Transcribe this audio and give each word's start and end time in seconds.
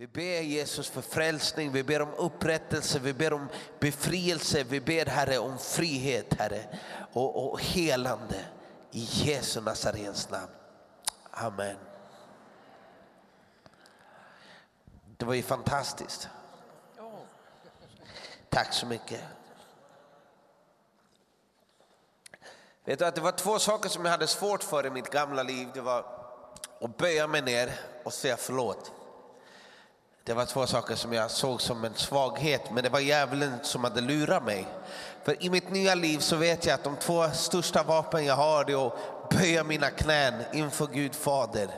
Vi 0.00 0.06
ber 0.06 0.40
Jesus 0.40 0.88
för 0.88 1.02
frälsning, 1.02 1.72
vi 1.72 1.82
ber 1.82 2.02
om 2.02 2.14
upprättelse, 2.14 2.98
vi 2.98 3.12
ber 3.12 3.32
om 3.32 3.48
befrielse, 3.78 4.64
vi 4.64 4.80
ber 4.80 5.06
Herre 5.06 5.38
om 5.38 5.58
frihet 5.58 6.34
Herre 6.34 6.78
och, 7.12 7.50
och 7.50 7.60
helande 7.60 8.44
i 8.90 9.08
Jesu 9.10 9.60
Nazarens 9.60 10.30
namn. 10.30 10.52
Amen. 11.30 11.76
Det 15.16 15.24
var 15.24 15.34
ju 15.34 15.42
fantastiskt. 15.42 16.28
Tack 18.48 18.72
så 18.72 18.86
mycket. 18.86 19.20
Vet 22.84 22.98
du 22.98 23.04
att 23.06 23.14
det 23.14 23.20
var 23.20 23.32
två 23.32 23.58
saker 23.58 23.88
som 23.88 24.04
jag 24.04 24.12
hade 24.12 24.26
svårt 24.26 24.62
för 24.62 24.86
i 24.86 24.90
mitt 24.90 25.10
gamla 25.10 25.42
liv. 25.42 25.68
Det 25.74 25.80
var 25.80 26.06
att 26.80 26.96
böja 26.96 27.26
mig 27.26 27.42
ner 27.42 27.80
och 28.04 28.12
säga 28.12 28.36
förlåt. 28.36 28.92
Det 30.28 30.34
var 30.34 30.44
två 30.44 30.66
saker 30.66 30.94
som 30.94 31.12
jag 31.12 31.30
såg 31.30 31.60
som 31.60 31.84
en 31.84 31.94
svaghet, 31.94 32.70
men 32.70 32.84
det 32.84 32.88
var 32.88 33.00
djävulen 33.00 33.52
som 33.62 33.84
hade 33.84 34.00
lurat 34.00 34.44
mig. 34.44 34.66
För 35.22 35.44
i 35.44 35.50
mitt 35.50 35.70
nya 35.70 35.94
liv 35.94 36.18
så 36.18 36.36
vet 36.36 36.66
jag 36.66 36.74
att 36.74 36.84
de 36.84 36.96
två 36.96 37.30
största 37.30 37.82
vapen 37.82 38.24
jag 38.24 38.34
har 38.34 38.70
är 38.70 38.86
att 38.86 39.28
böja 39.30 39.64
mina 39.64 39.90
knän 39.90 40.34
inför 40.52 40.86
Gud 40.86 41.14
Fader. 41.14 41.68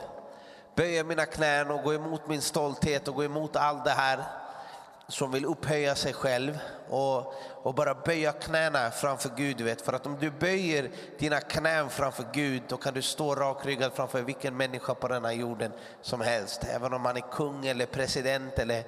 Böja 0.75 1.03
mina 1.03 1.25
knän 1.25 1.71
och 1.71 1.83
gå 1.83 1.93
emot 1.93 2.27
min 2.27 2.41
stolthet 2.41 3.07
och 3.07 3.15
gå 3.15 3.23
emot 3.23 3.55
allt 3.55 3.85
det 3.85 3.91
här 3.91 4.19
som 5.11 5.31
vill 5.31 5.45
upphöja 5.45 5.95
sig 5.95 6.13
själv 6.13 6.59
och, 6.89 7.33
och 7.63 7.73
bara 7.73 7.95
böja 7.95 8.31
knäna 8.31 8.91
framför 8.91 9.31
Gud. 9.35 9.57
Du 9.57 9.63
vet. 9.63 9.81
För 9.81 9.93
att 9.93 10.05
om 10.05 10.17
du 10.19 10.31
böjer 10.31 10.91
dina 11.19 11.39
knän 11.39 11.89
framför 11.89 12.25
Gud 12.33 12.61
då 12.67 12.77
kan 12.77 12.93
du 12.93 13.01
stå 13.01 13.35
rakryggad 13.35 13.93
framför 13.93 14.21
vilken 14.21 14.57
människa 14.57 14.93
på 14.93 15.07
denna 15.07 15.33
jorden 15.33 15.71
som 16.01 16.21
helst. 16.21 16.63
Även 16.63 16.93
om 16.93 17.05
han 17.05 17.17
är 17.17 17.31
kung 17.31 17.65
eller 17.65 17.85
president 17.85 18.59
eller, 18.59 18.83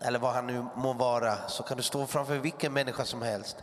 eller 0.00 0.18
vad 0.18 0.32
han 0.32 0.46
nu 0.46 0.64
må 0.74 0.92
vara 0.92 1.48
så 1.48 1.62
kan 1.62 1.76
du 1.76 1.82
stå 1.82 2.06
framför 2.06 2.36
vilken 2.36 2.72
människa 2.72 3.04
som 3.04 3.22
helst. 3.22 3.56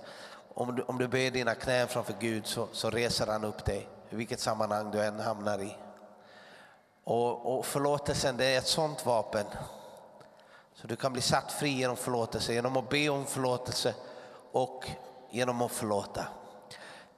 Om 0.53 0.75
du, 0.75 0.81
om 0.81 0.97
du 0.97 1.07
böjer 1.07 1.31
dina 1.31 1.55
knän 1.55 1.87
framför 1.87 2.15
Gud 2.19 2.47
så, 2.47 2.67
så 2.71 2.89
reser 2.89 3.27
han 3.27 3.43
upp 3.43 3.65
dig 3.65 3.87
i 4.09 4.15
vilket 4.15 4.39
sammanhang 4.39 4.91
du 4.91 5.03
än 5.03 5.19
hamnar 5.19 5.61
i. 5.61 5.77
Och, 7.03 7.57
och 7.57 7.65
förlåtelsen 7.65 8.37
det 8.37 8.45
är 8.45 8.57
ett 8.57 8.67
sånt 8.67 9.05
vapen 9.05 9.45
så 10.81 10.87
du 10.87 10.95
kan 10.95 11.13
bli 11.13 11.21
satt 11.21 11.51
fri 11.51 11.69
genom 11.69 11.97
förlåtelse, 11.97 12.53
genom 12.53 12.77
att 12.77 12.89
be 12.89 13.09
om 13.09 13.25
förlåtelse 13.25 13.93
och 14.51 14.89
genom 15.31 15.61
att 15.61 15.71
förlåta. 15.71 16.25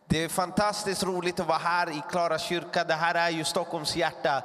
Det 0.07 0.23
är 0.23 0.29
fantastiskt 0.29 1.03
roligt 1.03 1.39
att 1.39 1.47
vara 1.47 1.57
här 1.57 1.89
i 1.89 2.01
Klara 2.09 2.39
kyrka. 2.39 2.83
Det 2.83 2.93
här 2.93 3.15
är 3.15 3.29
ju 3.29 3.43
Stockholms 3.43 3.95
hjärta. 3.95 4.43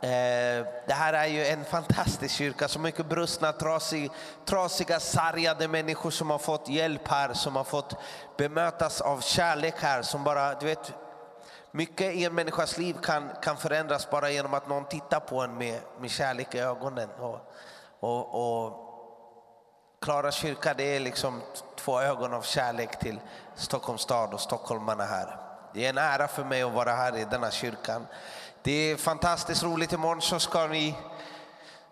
Eh, 0.00 0.66
det 0.86 0.94
här 0.94 1.12
är 1.12 1.26
ju 1.26 1.46
en 1.46 1.64
fantastisk 1.64 2.34
kyrka. 2.34 2.68
Så 2.68 2.78
mycket 2.78 3.06
brustna, 3.06 3.52
trasiga, 3.52 4.12
trasiga, 4.44 5.00
sargade 5.00 5.68
människor 5.68 6.10
som 6.10 6.30
har 6.30 6.38
fått 6.38 6.68
hjälp 6.68 7.08
här, 7.08 7.34
som 7.34 7.56
har 7.56 7.64
fått 7.64 7.94
bemötas 8.36 9.00
av 9.00 9.20
kärlek 9.20 9.74
här. 9.78 10.02
Som 10.02 10.24
bara, 10.24 10.54
du 10.54 10.66
vet, 10.66 10.92
mycket 11.70 12.14
i 12.14 12.24
en 12.24 12.34
människas 12.34 12.78
liv 12.78 12.96
kan, 13.02 13.30
kan 13.42 13.56
förändras 13.56 14.10
bara 14.10 14.30
genom 14.30 14.54
att 14.54 14.68
någon 14.68 14.84
tittar 14.84 15.20
på 15.20 15.40
en 15.42 15.58
med, 15.58 15.80
med 16.00 16.10
kärlek 16.10 16.54
i 16.54 16.58
ögonen. 16.58 17.08
Och, 17.10 17.52
och, 18.06 18.64
och 18.64 18.82
Klara 20.02 20.32
kyrka 20.32 20.74
det 20.74 20.96
är 20.96 21.00
liksom 21.00 21.42
två 21.76 22.00
ögon 22.00 22.34
av 22.34 22.42
kärlek 22.42 22.98
till 22.98 23.20
Stockholms 23.54 24.02
stad 24.02 24.34
och 24.34 24.40
stockholmarna 24.40 25.04
här. 25.04 25.36
Det 25.74 25.84
är 25.84 25.90
en 25.90 25.98
ära 25.98 26.28
för 26.28 26.44
mig 26.44 26.62
att 26.62 26.72
vara 26.72 26.92
här 26.92 27.16
i 27.16 27.24
denna 27.24 27.50
kyrkan. 27.50 28.06
Det 28.62 28.72
är 28.72 28.96
fantastiskt 28.96 29.62
roligt. 29.62 29.92
Imorgon 29.92 30.22
så 30.22 30.38
ska 30.38 30.66
ni, 30.66 30.94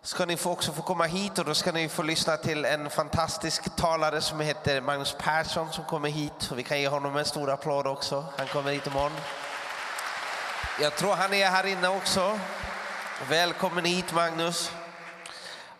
ska 0.03 0.27
ni 0.27 0.37
också 0.45 0.73
få 0.73 0.83
komma 0.83 1.05
hit 1.05 1.39
och 1.39 1.45
då 1.45 1.55
ska 1.55 1.73
ni 1.73 1.89
få 1.89 2.03
lyssna 2.03 2.37
till 2.37 2.65
en 2.65 2.91
fantastisk 2.91 3.77
talare 3.77 4.21
som 4.21 4.41
heter 4.41 4.81
Magnus 4.81 5.17
Persson 5.19 5.73
som 5.73 5.84
kommer 5.84 6.09
hit. 6.09 6.51
Och 6.51 6.59
vi 6.59 6.62
kan 6.62 6.81
ge 6.81 6.89
honom 6.89 7.17
en 7.17 7.25
stor 7.25 7.51
applåd 7.51 7.87
också. 7.87 8.25
Han 8.37 8.47
kommer 8.47 8.73
hit 8.73 8.87
imorgon. 8.87 9.12
Jag 10.81 10.97
tror 10.97 11.15
han 11.15 11.34
är 11.34 11.50
här 11.50 11.67
inne 11.67 11.88
också. 11.88 12.38
Välkommen 13.28 13.84
hit 13.84 14.12
Magnus. 14.12 14.72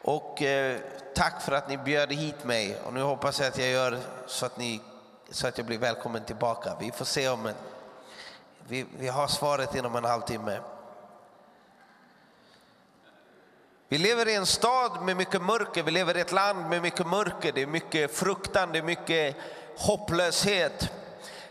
Och 0.05 0.43
eh, 0.43 0.79
tack 1.15 1.43
för 1.43 1.53
att 1.53 1.69
ni 1.69 1.77
bjöd 1.77 2.13
hit 2.13 2.45
mig. 2.45 2.77
Och 2.87 2.93
nu 2.93 3.03
hoppas 3.03 3.41
jag 3.41 3.49
att 3.49 3.59
jag 3.59 3.69
gör 3.69 3.99
så 4.27 4.47
att, 4.47 4.59
ni, 4.59 4.81
så 5.31 5.47
att 5.47 5.59
jag 5.59 5.67
blir 5.67 5.79
välkommen 5.79 6.25
tillbaka. 6.25 6.77
Vi 6.81 6.93
får 6.93 7.05
se 7.05 7.29
om 7.29 7.47
en, 7.47 7.55
vi, 8.69 8.87
vi 8.99 9.09
har 9.09 9.27
svaret 9.27 9.75
inom 9.75 9.97
en 9.97 10.05
halvtimme. 10.05 10.59
Vi 13.89 13.99
lever 13.99 14.29
i 14.29 14.35
en 14.35 14.47
stad 14.47 15.03
med 15.03 15.17
mycket 15.17 15.43
mörker, 15.43 15.83
vi 15.83 15.91
lever 15.91 16.17
i 16.17 16.21
ett 16.21 16.33
land 16.33 16.69
med 16.69 16.83
mycket 16.83 17.07
mörker. 17.07 17.53
Det 17.53 17.63
är 17.63 17.67
mycket 17.67 18.17
fruktan, 18.17 18.73
det 18.73 18.79
är 18.79 18.83
mycket 18.83 19.37
hopplöshet. 19.77 20.91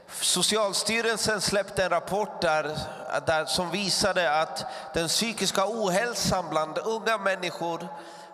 Socialstyrelsen 0.08 1.42
släppte 1.42 1.84
en 1.84 1.90
rapport 1.90 2.42
där, 2.42 2.78
där 3.26 3.46
som 3.46 3.72
visade 3.72 4.42
att 4.42 4.66
den 4.94 5.08
psykiska 5.08 5.66
ohälsan 5.68 6.46
bland 6.50 6.78
unga 6.78 7.18
människor 7.18 7.88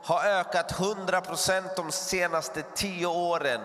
har 0.04 0.24
ökat 0.24 0.72
100 0.72 1.22
procent 1.22 1.76
de 1.76 1.92
senaste 1.92 2.62
tio 2.76 3.08
åren. 3.08 3.62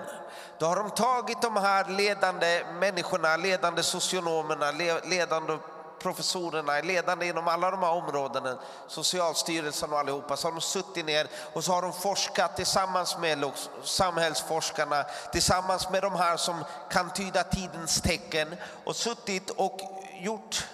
Då 0.58 0.66
har 0.66 0.76
de 0.76 0.90
tagit 0.90 1.42
de 1.42 1.56
här 1.56 1.88
ledande 1.88 2.64
människorna, 2.80 3.36
ledande 3.36 3.82
socionomerna, 3.82 4.70
ledande 5.04 5.58
professorerna, 5.98 6.80
ledande 6.80 7.26
inom 7.26 7.48
alla 7.48 7.70
de 7.70 7.82
här 7.82 7.92
områdena, 7.92 8.58
Socialstyrelsen 8.88 9.92
och 9.92 9.98
allihopa, 9.98 10.36
så 10.36 10.46
har 10.46 10.52
de 10.52 10.60
suttit 10.60 11.06
ner 11.06 11.26
och 11.52 11.64
så 11.64 11.72
har 11.72 11.82
de 11.82 11.92
forskat 11.92 12.56
tillsammans 12.56 13.18
med 13.18 13.50
samhällsforskarna, 13.82 15.04
tillsammans 15.32 15.90
med 15.90 16.02
de 16.02 16.12
här 16.12 16.36
som 16.36 16.64
kan 16.90 17.10
tyda 17.10 17.42
tidens 17.42 18.00
tecken 18.00 18.56
och 18.84 18.96
suttit 18.96 19.50
och 19.50 19.80
gjort 20.20 20.66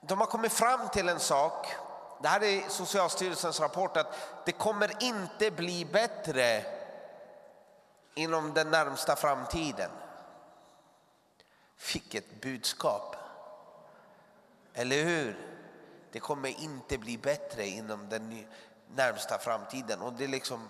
de 0.00 0.20
har 0.20 0.26
kommit 0.26 0.52
fram 0.52 0.88
till 0.88 1.08
en 1.08 1.20
sak 1.20 1.66
det 2.22 2.28
här 2.28 2.42
är 2.42 2.68
Socialstyrelsens 2.68 3.60
rapport 3.60 3.96
att 3.96 4.16
det 4.46 4.52
kommer 4.52 5.02
inte 5.02 5.50
bli 5.50 5.84
bättre 5.84 6.64
inom 8.14 8.54
den 8.54 8.70
närmsta 8.70 9.16
framtiden. 9.16 9.90
Vilket 11.92 12.40
budskap! 12.40 13.16
Eller 14.74 15.04
hur? 15.04 15.46
Det 16.12 16.20
kommer 16.20 16.60
inte 16.60 16.98
bli 16.98 17.18
bättre 17.18 17.66
inom 17.66 18.08
den 18.08 18.46
närmsta 18.94 19.38
framtiden. 19.38 20.00
Och 20.00 20.12
det 20.12 20.24
är 20.24 20.28
liksom 20.28 20.68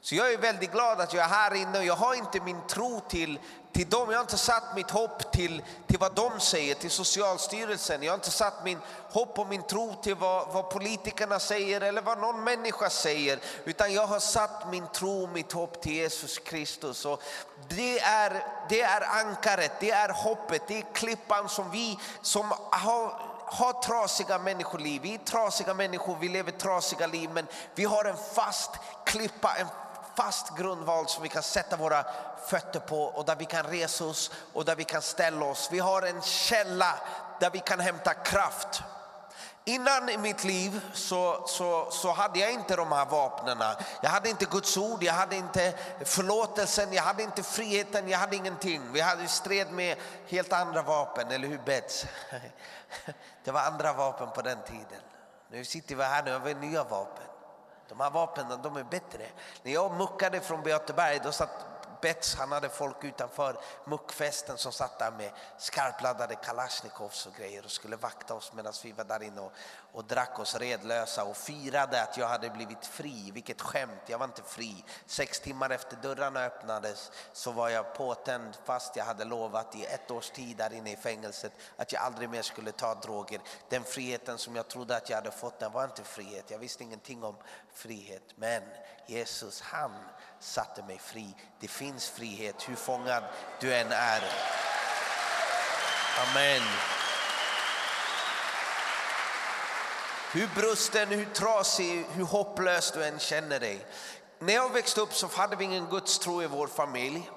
så 0.00 0.14
jag 0.14 0.32
är 0.32 0.38
väldigt 0.38 0.72
glad 0.72 1.00
att 1.00 1.12
jag 1.12 1.24
är 1.24 1.28
här 1.28 1.54
inne 1.54 1.78
och 1.78 1.84
jag 1.84 1.96
har 1.96 2.14
inte 2.14 2.40
min 2.40 2.66
tro 2.66 3.00
till, 3.08 3.38
till 3.72 3.88
dem. 3.88 4.10
Jag 4.10 4.18
har 4.18 4.22
inte 4.22 4.38
satt 4.38 4.74
mitt 4.74 4.90
hopp 4.90 5.32
till, 5.32 5.62
till 5.86 5.98
vad 5.98 6.14
de 6.14 6.40
säger, 6.40 6.74
till 6.74 6.90
Socialstyrelsen. 6.90 8.02
Jag 8.02 8.12
har 8.12 8.14
inte 8.14 8.30
satt 8.30 8.64
min 8.64 8.78
hopp 9.10 9.38
och 9.38 9.48
min 9.48 9.62
tro 9.62 9.94
till 10.02 10.14
vad, 10.14 10.48
vad 10.48 10.70
politikerna 10.70 11.38
säger 11.38 11.80
eller 11.80 12.02
vad 12.02 12.18
någon 12.18 12.44
människa 12.44 12.90
säger. 12.90 13.38
Utan 13.64 13.92
jag 13.92 14.06
har 14.06 14.20
satt 14.20 14.70
min 14.70 14.86
tro 14.86 15.22
och 15.22 15.28
mitt 15.28 15.52
hopp 15.52 15.82
till 15.82 15.92
Jesus 15.92 16.38
Kristus. 16.38 17.04
Och 17.04 17.22
det, 17.68 18.00
är, 18.00 18.46
det 18.68 18.80
är 18.80 19.00
ankaret, 19.20 19.72
det 19.80 19.90
är 19.90 20.08
hoppet, 20.08 20.62
det 20.68 20.78
är 20.78 20.94
klippan 20.94 21.48
som 21.48 21.70
vi 21.70 21.98
som 22.22 22.52
har 22.70 23.33
har 23.54 23.72
trasiga 23.72 24.38
människoliv. 24.38 25.02
Vi 25.02 25.14
är 25.14 25.18
trasiga 25.18 25.74
människor, 25.74 26.16
vi 26.20 26.28
lever 26.28 26.52
trasiga 26.52 27.06
liv, 27.06 27.30
men 27.30 27.46
vi 27.74 27.84
har 27.84 28.04
en 28.04 28.16
fast 28.16 28.70
klippa, 29.04 29.54
en 29.58 29.66
fast 30.16 30.56
grundval 30.56 31.08
som 31.08 31.22
vi 31.22 31.28
kan 31.28 31.42
sätta 31.42 31.76
våra 31.76 32.04
fötter 32.46 32.80
på 32.80 33.02
och 33.02 33.24
där 33.24 33.36
vi 33.36 33.44
kan 33.44 33.64
resa 33.64 34.04
oss 34.04 34.30
och 34.52 34.64
där 34.64 34.76
vi 34.76 34.84
kan 34.84 35.02
ställa 35.02 35.44
oss. 35.44 35.68
Vi 35.72 35.78
har 35.78 36.02
en 36.02 36.22
källa 36.22 36.94
där 37.40 37.50
vi 37.50 37.58
kan 37.58 37.80
hämta 37.80 38.14
kraft. 38.14 38.82
Innan 39.66 40.08
i 40.08 40.16
mitt 40.16 40.44
liv 40.44 40.80
så, 40.92 41.46
så, 41.46 41.90
så 41.90 42.12
hade 42.12 42.38
jag 42.38 42.52
inte 42.52 42.76
de 42.76 42.92
här 42.92 43.06
vapnen. 43.06 43.62
Jag 44.00 44.10
hade 44.10 44.28
inte 44.28 44.44
Guds 44.44 44.76
ord, 44.76 45.02
jag 45.02 45.12
hade 45.12 45.36
inte 45.36 45.74
förlåtelsen, 46.04 46.92
jag 46.92 47.02
hade 47.02 47.22
inte 47.22 47.42
friheten, 47.42 48.08
jag 48.08 48.18
hade 48.18 48.36
ingenting. 48.36 48.92
Vi 48.92 49.00
hade 49.00 49.28
stred 49.28 49.72
med 49.72 49.98
helt 50.28 50.52
andra 50.52 50.82
vapen, 50.82 51.30
eller 51.30 51.48
hur 51.48 51.58
Bets? 51.58 52.06
Det 53.44 53.50
var 53.50 53.60
andra 53.60 53.92
vapen 53.92 54.28
på 54.34 54.42
den 54.42 54.58
tiden. 54.62 55.00
Nu 55.50 55.64
sitter 55.64 55.94
vi 55.94 56.02
här, 56.02 56.22
nu 56.22 56.32
har 56.32 56.40
vi 56.40 56.54
nya 56.54 56.84
vapen. 56.84 57.24
De 57.88 58.00
här 58.00 58.10
vapnen 58.10 58.62
de 58.62 58.76
är 58.76 58.84
bättre. 58.84 59.26
När 59.62 59.72
jag 59.72 59.94
muckade 59.94 60.40
från 60.40 60.62
Beateberg 60.62 61.20
då 61.24 61.32
satt 61.32 61.73
spets. 62.04 62.34
han 62.34 62.52
hade 62.52 62.68
folk 62.68 63.04
utanför 63.04 63.56
muckfesten 63.84 64.58
som 64.58 64.72
satt 64.72 64.98
där 64.98 65.10
med 65.10 65.30
skarpladdade 65.58 66.34
kalasjnikovs 66.34 67.26
och 67.26 67.34
grejer 67.34 67.64
och 67.64 67.70
skulle 67.70 67.96
vakta 67.96 68.34
oss 68.34 68.52
medan 68.54 68.72
vi 68.84 68.92
var 68.92 69.04
där 69.04 69.22
inne 69.22 69.40
och, 69.40 69.52
och 69.92 70.04
drack 70.04 70.38
oss 70.38 70.54
redlösa 70.54 71.24
och 71.24 71.36
firade 71.36 72.02
att 72.02 72.16
jag 72.16 72.28
hade 72.28 72.50
blivit 72.50 72.86
fri. 72.86 73.30
Vilket 73.30 73.60
skämt, 73.60 74.02
jag 74.06 74.18
var 74.18 74.26
inte 74.26 74.42
fri. 74.42 74.84
Sex 75.06 75.40
timmar 75.40 75.70
efter 75.70 75.96
dörrarna 75.96 76.44
öppnades 76.44 77.10
så 77.32 77.52
var 77.52 77.68
jag 77.68 77.94
påtänd 77.94 78.58
fast 78.64 78.96
jag 78.96 79.04
hade 79.04 79.24
lovat 79.24 79.74
i 79.74 79.84
ett 79.84 80.10
års 80.10 80.30
tid 80.30 80.56
där 80.56 80.72
inne 80.72 80.92
i 80.92 80.96
fängelset 80.96 81.52
att 81.76 81.92
jag 81.92 82.02
aldrig 82.02 82.30
mer 82.30 82.42
skulle 82.42 82.72
ta 82.72 82.94
droger. 82.94 83.40
Den 83.68 83.84
friheten 83.84 84.38
som 84.38 84.56
jag 84.56 84.68
trodde 84.68 84.96
att 84.96 85.10
jag 85.10 85.16
hade 85.16 85.30
fått 85.30 85.58
den 85.58 85.72
var 85.72 85.84
inte 85.84 86.04
frihet. 86.04 86.50
Jag 86.50 86.58
visste 86.58 86.82
ingenting 86.82 87.24
om 87.24 87.36
frihet. 87.72 88.34
Men 88.36 88.62
Jesus 89.06 89.60
han 89.60 89.92
satte 90.44 90.82
mig 90.82 90.98
fri. 90.98 91.34
Det 91.60 91.68
finns 91.68 92.08
frihet 92.08 92.68
hur 92.68 92.76
fångad 92.76 93.24
du 93.60 93.74
än 93.74 93.92
är. 93.92 94.22
Amen. 96.22 96.62
Hur 100.32 100.48
brusten, 100.54 101.08
hur 101.08 101.24
trasig, 101.24 102.06
hur 102.10 102.24
hopplös 102.24 102.92
du 102.92 103.04
än 103.04 103.18
känner 103.18 103.60
dig. 103.60 103.86
När 104.38 104.54
jag 104.54 104.72
växte 104.72 105.00
upp 105.00 105.14
så 105.14 105.26
hade 105.26 105.56
vi 105.56 105.64
ingen 105.64 105.90
gudstro 105.90 106.42
i 106.42 106.46
vår 106.46 106.66
familj. 106.66 107.30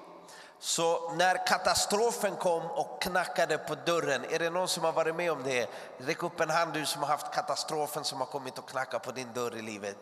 Så 0.58 1.12
när 1.14 1.46
katastrofen 1.46 2.36
kom 2.36 2.62
och 2.62 3.02
knackade 3.02 3.58
på 3.58 3.74
dörren, 3.74 4.24
är 4.30 4.38
det 4.38 4.50
någon 4.50 4.68
som 4.68 4.84
har 4.84 4.92
varit 4.92 5.16
med 5.16 5.32
om 5.32 5.42
det? 5.42 5.70
Räck 5.98 6.22
upp 6.22 6.40
en 6.40 6.50
hand 6.50 6.72
du 6.72 6.86
som 6.86 7.02
har 7.02 7.08
haft 7.08 7.34
katastrofen 7.34 8.04
som 8.04 8.18
har 8.18 8.26
kommit 8.26 8.58
och 8.58 8.68
knackat 8.68 9.02
på 9.02 9.12
din 9.12 9.32
dörr 9.32 9.56
i 9.56 9.62
livet. 9.62 9.98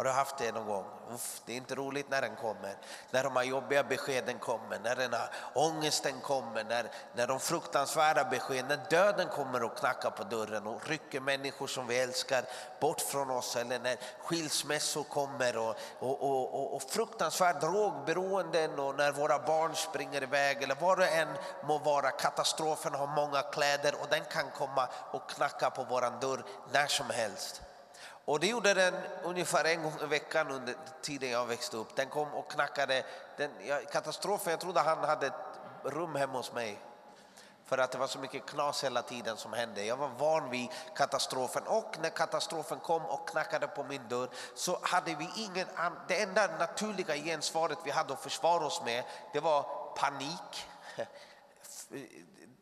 Har 0.00 0.04
du 0.04 0.10
haft 0.10 0.38
det 0.38 0.52
någon 0.52 0.66
gång? 0.66 0.84
Uff, 1.10 1.40
det 1.46 1.52
är 1.52 1.56
inte 1.56 1.74
roligt 1.74 2.10
när 2.10 2.20
den 2.20 2.36
kommer. 2.36 2.76
När 3.10 3.24
de 3.24 3.36
här 3.36 3.42
jobbiga 3.42 3.82
beskeden 3.82 4.38
kommer, 4.38 4.78
när 4.78 4.96
den 4.96 5.12
här 5.12 5.30
ångesten 5.54 6.20
kommer, 6.20 6.64
när, 6.64 6.90
när 7.14 7.26
de 7.26 7.40
fruktansvärda 7.40 8.24
beskeden, 8.24 8.66
när 8.68 8.90
döden 8.90 9.28
kommer 9.28 9.62
och 9.62 9.78
knackar 9.78 10.10
på 10.10 10.24
dörren 10.24 10.66
och 10.66 10.88
rycker 10.88 11.20
människor 11.20 11.66
som 11.66 11.86
vi 11.86 11.98
älskar 11.98 12.44
bort 12.80 13.00
från 13.00 13.30
oss. 13.30 13.56
Eller 13.56 13.78
när 13.78 13.96
skilsmässor 14.20 15.02
kommer 15.02 15.56
och, 15.56 15.76
och, 15.98 16.22
och, 16.22 16.54
och, 16.54 16.74
och 16.74 16.82
fruktansvärd 16.82 17.60
drogberoenden 17.60 18.78
och 18.78 18.96
när 18.96 19.12
våra 19.12 19.38
barn 19.38 19.74
springer 19.74 20.22
iväg 20.22 20.62
eller 20.62 20.76
vad 20.80 20.98
det 20.98 21.08
än 21.08 21.28
må 21.64 21.78
vara. 21.78 22.10
Katastrofen 22.10 22.94
har 22.94 23.06
många 23.06 23.42
kläder 23.42 23.94
och 24.00 24.08
den 24.10 24.24
kan 24.24 24.50
komma 24.50 24.88
och 25.10 25.30
knacka 25.30 25.70
på 25.70 25.84
våran 25.84 26.20
dörr 26.20 26.44
när 26.72 26.86
som 26.86 27.10
helst. 27.10 27.62
Och 28.24 28.40
det 28.40 28.46
gjorde 28.46 28.74
den 28.74 28.94
ungefär 29.22 29.64
en 29.64 29.82
gång 29.82 29.92
i 30.02 30.06
veckan 30.06 30.50
under 30.50 30.74
tiden 31.02 31.30
jag 31.30 31.46
växte 31.46 31.76
upp. 31.76 31.96
Den 31.96 32.08
kom 32.08 32.34
och 32.34 32.50
knackade. 32.50 33.04
Den, 33.36 33.50
ja, 33.66 33.80
katastrofen, 33.92 34.50
jag 34.50 34.60
trodde 34.60 34.80
han 34.80 34.98
hade 34.98 35.26
ett 35.26 35.32
rum 35.84 36.14
hemma 36.14 36.32
hos 36.32 36.52
mig. 36.52 36.78
För 37.64 37.78
att 37.78 37.92
det 37.92 37.98
var 37.98 38.06
så 38.06 38.18
mycket 38.18 38.46
knas 38.46 38.84
hela 38.84 39.02
tiden 39.02 39.36
som 39.36 39.52
hände. 39.52 39.84
Jag 39.84 39.96
var 39.96 40.08
van 40.08 40.50
vid 40.50 40.68
katastrofen 40.96 41.62
och 41.66 41.96
när 42.02 42.10
katastrofen 42.10 42.80
kom 42.80 43.06
och 43.06 43.28
knackade 43.28 43.66
på 43.66 43.84
min 43.84 44.08
dörr 44.08 44.28
så 44.54 44.78
hade 44.82 45.14
vi 45.14 45.28
ingen 45.36 45.66
Det 46.08 46.22
enda 46.22 46.56
naturliga 46.58 47.16
gensvaret 47.16 47.78
vi 47.84 47.90
hade 47.90 48.12
att 48.12 48.22
försvara 48.22 48.66
oss 48.66 48.82
med 48.84 49.04
det 49.32 49.40
var 49.40 49.62
panik, 49.96 50.68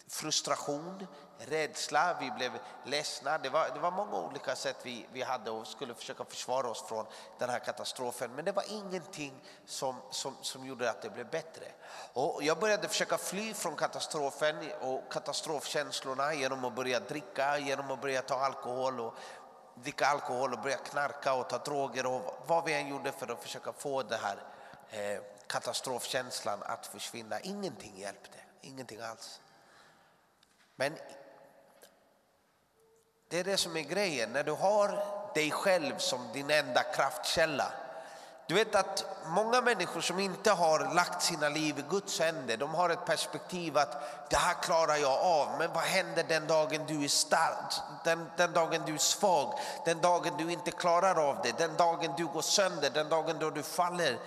frustration, 0.08 1.06
rädsla, 1.38 2.17
vi 2.20 2.31
blev 2.31 2.52
ledsna. 2.85 3.38
Det 3.38 3.49
var, 3.49 3.70
det 3.75 3.81
var 3.81 3.90
många 3.90 4.17
olika 4.17 4.56
sätt 4.56 4.76
vi, 4.82 5.06
vi 5.12 5.23
hade 5.23 5.50
och 5.50 5.67
skulle 5.67 5.94
försöka 5.94 6.25
försvara 6.25 6.70
oss 6.70 6.82
från 6.88 7.06
den 7.38 7.50
här 7.50 7.58
katastrofen. 7.58 8.31
Men 8.35 8.44
det 8.44 8.52
var 8.52 8.64
ingenting 8.69 9.35
som, 9.67 9.96
som, 10.11 10.37
som 10.40 10.67
gjorde 10.67 10.90
att 10.90 11.02
det 11.02 11.11
blev 11.11 11.31
bättre. 11.31 11.64
Och 12.12 12.43
jag 12.43 12.58
började 12.58 12.88
försöka 12.88 13.19
fly 13.19 13.55
från 13.55 13.76
katastrofen 13.76 14.56
och 14.81 15.12
katastrofkänslorna 15.12 16.35
genom 16.35 16.64
att 16.64 16.75
börja 16.75 17.00
dricka, 17.00 17.58
genom 17.58 17.90
att 17.90 18.00
börja 18.00 18.23
ta 18.23 18.35
alkohol 18.35 19.00
och 19.00 19.14
dricka 19.75 20.06
alkohol 20.06 20.52
och 20.52 20.61
börja 20.61 20.76
knarka 20.76 21.35
och 21.35 21.49
ta 21.49 21.58
droger 21.58 22.06
och 22.06 22.44
vad 22.46 22.64
vi 22.64 22.73
än 22.73 22.88
gjorde 22.88 23.12
för 23.12 23.32
att 23.32 23.43
försöka 23.43 23.73
få 23.73 24.02
den 24.02 24.19
här 24.20 24.37
eh, 24.90 25.23
katastrofkänslan 25.46 26.62
att 26.62 26.87
försvinna. 26.87 27.40
Ingenting 27.40 27.96
hjälpte, 27.96 28.38
ingenting 28.61 29.00
alls. 29.00 29.40
Men 30.76 30.99
det 33.28 33.38
är 33.38 33.44
det 33.44 33.56
som 33.56 33.76
är 33.76 33.82
grejen, 33.82 34.32
när 34.32 34.44
du 34.44 34.52
har 34.52 35.04
dig 35.34 35.50
själv 35.50 35.98
som 35.98 36.20
din 36.32 36.50
enda 36.50 36.82
kraftkälla. 36.82 37.72
Du 38.46 38.54
vet 38.54 38.75
att 38.75 39.04
många 39.26 39.60
människor 39.60 40.00
som 40.00 40.19
inte 40.19 40.50
har 40.50 40.94
lagt 40.94 41.22
sina 41.22 41.48
liv 41.48 41.78
i 41.78 41.84
Guds 41.90 42.20
händer, 42.20 42.56
de 42.56 42.75
har 42.75 42.90
ett 42.90 43.06
perspektiv 43.06 43.78
att 43.78 44.30
det 44.30 44.36
här 44.36 44.54
klarar 44.62 44.96
jag 44.96 45.19
av. 45.20 45.48
Men 45.58 45.72
vad 45.72 45.82
händer 45.82 46.25
den 46.28 46.46
dagen 46.46 46.80
du 46.86 47.04
är 47.04 47.08
stark, 47.08 47.75
den, 48.04 48.30
den 48.36 48.52
dagen 48.52 48.82
du 48.86 48.94
är 48.94 48.98
svag, 48.98 49.58
den 49.84 50.00
dagen 50.00 50.32
du 50.38 50.52
inte 50.52 50.70
klarar 50.70 51.28
av 51.28 51.36
det, 51.42 51.58
den 51.58 51.76
dagen 51.76 52.14
du 52.16 52.26
går 52.26 52.42
sönder, 52.42 52.90
den 52.90 53.08
dagen 53.08 53.36
då 53.40 53.50
du 53.50 53.62
faller? 53.62 54.19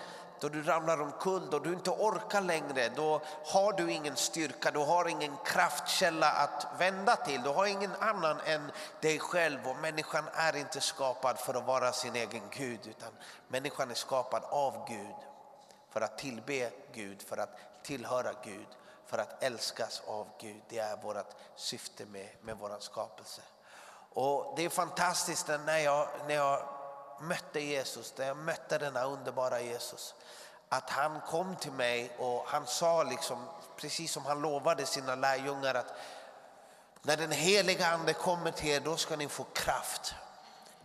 Då 0.41 0.49
du 0.49 0.63
ramlar 0.63 1.01
omkull, 1.01 1.49
då 1.49 1.59
du 1.59 1.73
inte 1.73 1.89
orkar 1.89 2.41
längre, 2.41 2.89
då 2.95 3.21
har 3.45 3.73
du 3.73 3.91
ingen 3.91 4.15
styrka, 4.15 4.71
du 4.71 4.79
har 4.79 5.07
ingen 5.07 5.37
kraftkälla 5.45 6.31
att 6.31 6.67
vända 6.77 7.15
till. 7.15 7.41
Du 7.41 7.49
har 7.49 7.65
ingen 7.65 7.91
annan 7.99 8.39
än 8.45 8.71
dig 9.01 9.19
själv 9.19 9.67
och 9.67 9.75
människan 9.75 10.23
är 10.33 10.55
inte 10.55 10.81
skapad 10.81 11.39
för 11.39 11.53
att 11.53 11.65
vara 11.65 11.91
sin 11.91 12.15
egen 12.15 12.43
Gud 12.51 12.87
utan 12.87 13.09
människan 13.47 13.91
är 13.91 13.95
skapad 13.95 14.43
av 14.43 14.87
Gud 14.87 15.15
för 15.89 16.01
att 16.01 16.17
tillbe 16.17 16.71
Gud, 16.93 17.21
för 17.21 17.37
att 17.37 17.83
tillhöra 17.83 18.31
Gud, 18.43 18.67
för 19.05 19.17
att 19.17 19.43
älskas 19.43 20.01
av 20.07 20.27
Gud. 20.39 20.61
Det 20.69 20.79
är 20.79 20.97
vårt 20.97 21.35
syfte 21.55 22.05
med, 22.05 22.29
med 22.41 22.57
vår 22.57 22.77
skapelse. 22.79 23.41
Och 24.13 24.53
Det 24.55 24.65
är 24.65 24.69
fantastiskt 24.69 25.47
när 25.47 25.77
jag, 25.77 26.07
när 26.27 26.35
jag 26.35 26.80
mötte 27.23 27.59
Jesus, 27.59 28.11
där 28.11 28.27
jag 28.27 28.37
mötte 28.37 28.77
denna 28.77 29.03
underbara 29.03 29.61
Jesus, 29.61 30.15
att 30.69 30.89
han 30.89 31.21
kom 31.21 31.55
till 31.55 31.71
mig 31.71 32.11
och 32.17 32.43
han 32.47 32.67
sa 32.67 33.03
liksom, 33.03 33.45
precis 33.75 34.11
som 34.11 34.25
han 34.25 34.41
lovade 34.41 34.85
sina 34.85 35.15
lärjungar 35.15 35.75
att 35.75 35.93
när 37.01 37.17
den 37.17 37.31
heliga 37.31 37.87
ande 37.87 38.13
kommer 38.13 38.51
till 38.51 38.69
er 38.69 38.79
då 38.79 38.97
ska 38.97 39.15
ni 39.15 39.27
få 39.27 39.43
kraft. 39.43 40.15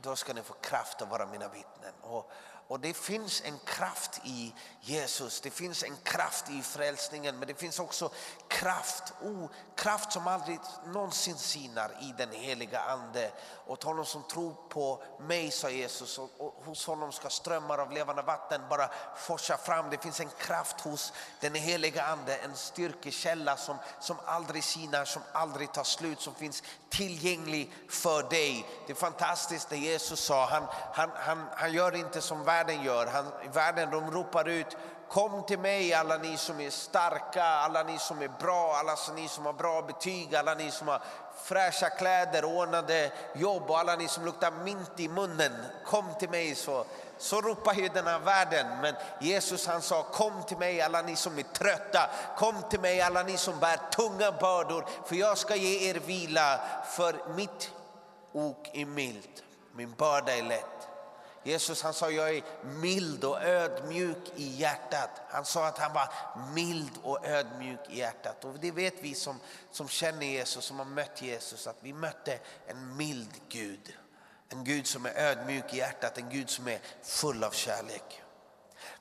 Då 0.03 0.17
ska 0.17 0.33
ni 0.33 0.43
få 0.43 0.55
kraft 0.55 1.03
att 1.03 1.09
vara 1.09 1.27
mina 1.27 1.49
vittnen. 1.49 1.93
Och, 2.01 2.31
och 2.69 2.81
det 2.81 2.95
finns 2.95 3.43
en 3.45 3.59
kraft 3.59 4.21
i 4.25 4.55
Jesus, 4.81 5.41
det 5.41 5.51
finns 5.51 5.83
en 5.83 5.97
kraft 6.03 6.51
i 6.51 6.63
frälsningen 6.63 7.39
men 7.39 7.49
det 7.49 7.55
finns 7.55 7.79
också 7.79 8.11
kraft, 8.49 9.13
oh, 9.23 9.51
kraft 9.75 10.13
som 10.13 10.27
aldrig 10.27 10.59
någonsin 10.87 11.37
sinar 11.37 11.91
i 12.01 12.15
den 12.19 12.31
heliga 12.33 12.81
ande. 12.81 13.31
Och 13.67 13.85
honom 13.85 14.05
som 14.05 14.23
tror 14.23 14.55
på 14.69 15.03
mig, 15.21 15.51
sa 15.51 15.71
Jesus, 15.71 16.19
och, 16.19 16.31
och 16.39 16.55
hos 16.65 16.87
honom 16.87 17.13
ska 17.13 17.31
strömmar 17.31 17.79
av 17.79 17.93
levande 17.93 18.23
vatten 18.23 18.61
bara 18.71 18.91
forsa 19.17 19.57
fram. 19.57 19.91
Det 19.91 20.03
finns 20.03 20.21
en 20.21 20.31
kraft 20.39 20.81
hos 20.81 21.13
den 21.41 21.55
heliga 21.55 22.05
ande, 22.05 22.37
en 22.37 22.57
styrkekälla 22.57 23.57
som, 23.57 23.77
som 24.01 24.17
aldrig 24.25 24.65
sinar, 24.65 25.05
som 25.05 25.23
aldrig 25.33 25.73
tar 25.73 25.85
slut, 25.85 26.21
som 26.21 26.35
finns 26.35 26.63
tillgänglig 26.89 27.73
för 27.89 28.23
dig. 28.23 28.67
Det 28.87 28.93
är 28.93 28.97
fantastiskt 28.97 29.69
det 29.69 29.77
Jesus 29.77 30.21
sa, 30.21 30.47
han, 30.47 30.67
han, 30.93 31.11
han, 31.15 31.47
han 31.57 31.73
gör 31.73 31.95
inte 31.95 32.21
som 32.21 32.45
världen 32.45 32.56
världen 32.57 32.83
gör. 32.83 33.07
Han, 33.07 33.33
världen 33.53 33.91
de 33.91 34.11
ropar 34.11 34.49
ut 34.49 34.77
Kom 35.09 35.45
till 35.47 35.59
mig 35.59 35.95
alla 35.95 36.17
ni 36.17 36.37
som 36.37 36.61
är 36.61 36.71
starka, 36.71 37.45
alla 37.45 37.83
ni 37.83 37.99
som 37.99 38.23
är 38.23 38.31
bra, 38.41 38.75
alla 38.77 38.97
ni 39.17 39.29
som 39.29 39.47
har 39.47 39.53
bra 39.53 39.83
betyg, 39.83 40.35
alla 40.35 40.55
ni 40.55 40.71
som 40.71 40.89
har 40.89 41.01
fräscha 41.43 41.91
kläder, 41.91 42.45
ordnade 42.45 43.13
jobb 43.35 43.71
och 43.71 43.79
alla 43.79 43.97
ni 43.97 44.09
som 44.09 44.25
luktar 44.25 44.51
mint 44.51 45.01
i 45.01 45.09
munnen. 45.09 45.53
Kom 45.85 46.05
till 46.19 46.31
mig 46.31 46.55
så. 46.55 46.85
Så 47.19 47.41
ropar 47.41 47.75
ju 47.75 47.89
den 47.89 48.07
här 48.07 48.19
världen. 48.19 48.67
Men 48.83 48.95
Jesus 49.21 49.67
han 49.67 49.83
sa 49.83 50.03
kom 50.03 50.43
till 50.43 50.57
mig 50.57 50.81
alla 50.81 51.03
ni 51.03 51.17
som 51.17 51.39
är 51.39 51.43
trötta. 51.43 52.11
Kom 52.37 52.63
till 52.71 52.81
mig 52.81 53.01
alla 53.01 53.23
ni 53.23 53.37
som 53.37 53.61
bär 53.61 53.77
tunga 53.77 54.33
bördor. 54.33 54.87
För 55.05 55.17
jag 55.17 55.39
ska 55.39 55.57
ge 55.57 55.91
er 55.91 55.95
vila. 55.95 56.61
För 56.89 57.17
mitt 57.37 57.71
ok 58.33 58.71
är 58.73 58.87
milt, 58.87 59.43
min 59.75 59.95
börda 59.95 60.37
är 60.37 60.43
lätt. 60.43 60.96
Jesus 61.47 61.83
han 61.83 61.95
sa 61.95 62.11
jag 62.11 62.37
är 62.37 62.43
mild 62.65 63.25
och 63.25 63.43
ödmjuk 63.43 64.33
i 64.37 64.49
hjärtat. 64.49 65.11
Han 65.29 65.45
sa 65.45 65.67
att 65.67 65.79
han 65.79 65.93
var 65.93 66.09
mild 66.55 66.91
och 67.03 67.27
ödmjuk 67.27 67.81
i 67.89 67.99
hjärtat. 67.99 68.45
Och 68.45 68.55
det 68.61 68.71
vet 68.71 68.95
vi 69.01 69.15
som, 69.15 69.41
som 69.71 69.89
känner 69.89 70.27
Jesus, 70.27 70.65
som 70.65 70.79
har 70.79 70.87
mött 70.87 71.23
Jesus, 71.23 71.67
att 71.67 71.77
vi 71.81 71.93
mötte 71.93 72.39
en 72.67 72.97
mild 72.97 73.31
Gud. 73.49 73.97
En 74.49 74.65
Gud 74.65 74.87
som 74.87 75.07
är 75.07 75.15
ödmjuk 75.17 75.75
i 75.75 75.77
hjärtat, 75.77 76.19
en 76.19 76.31
Gud 76.31 76.51
som 76.51 76.69
är 76.69 76.79
full 77.03 77.45
av 77.45 77.51
kärlek. 77.51 78.23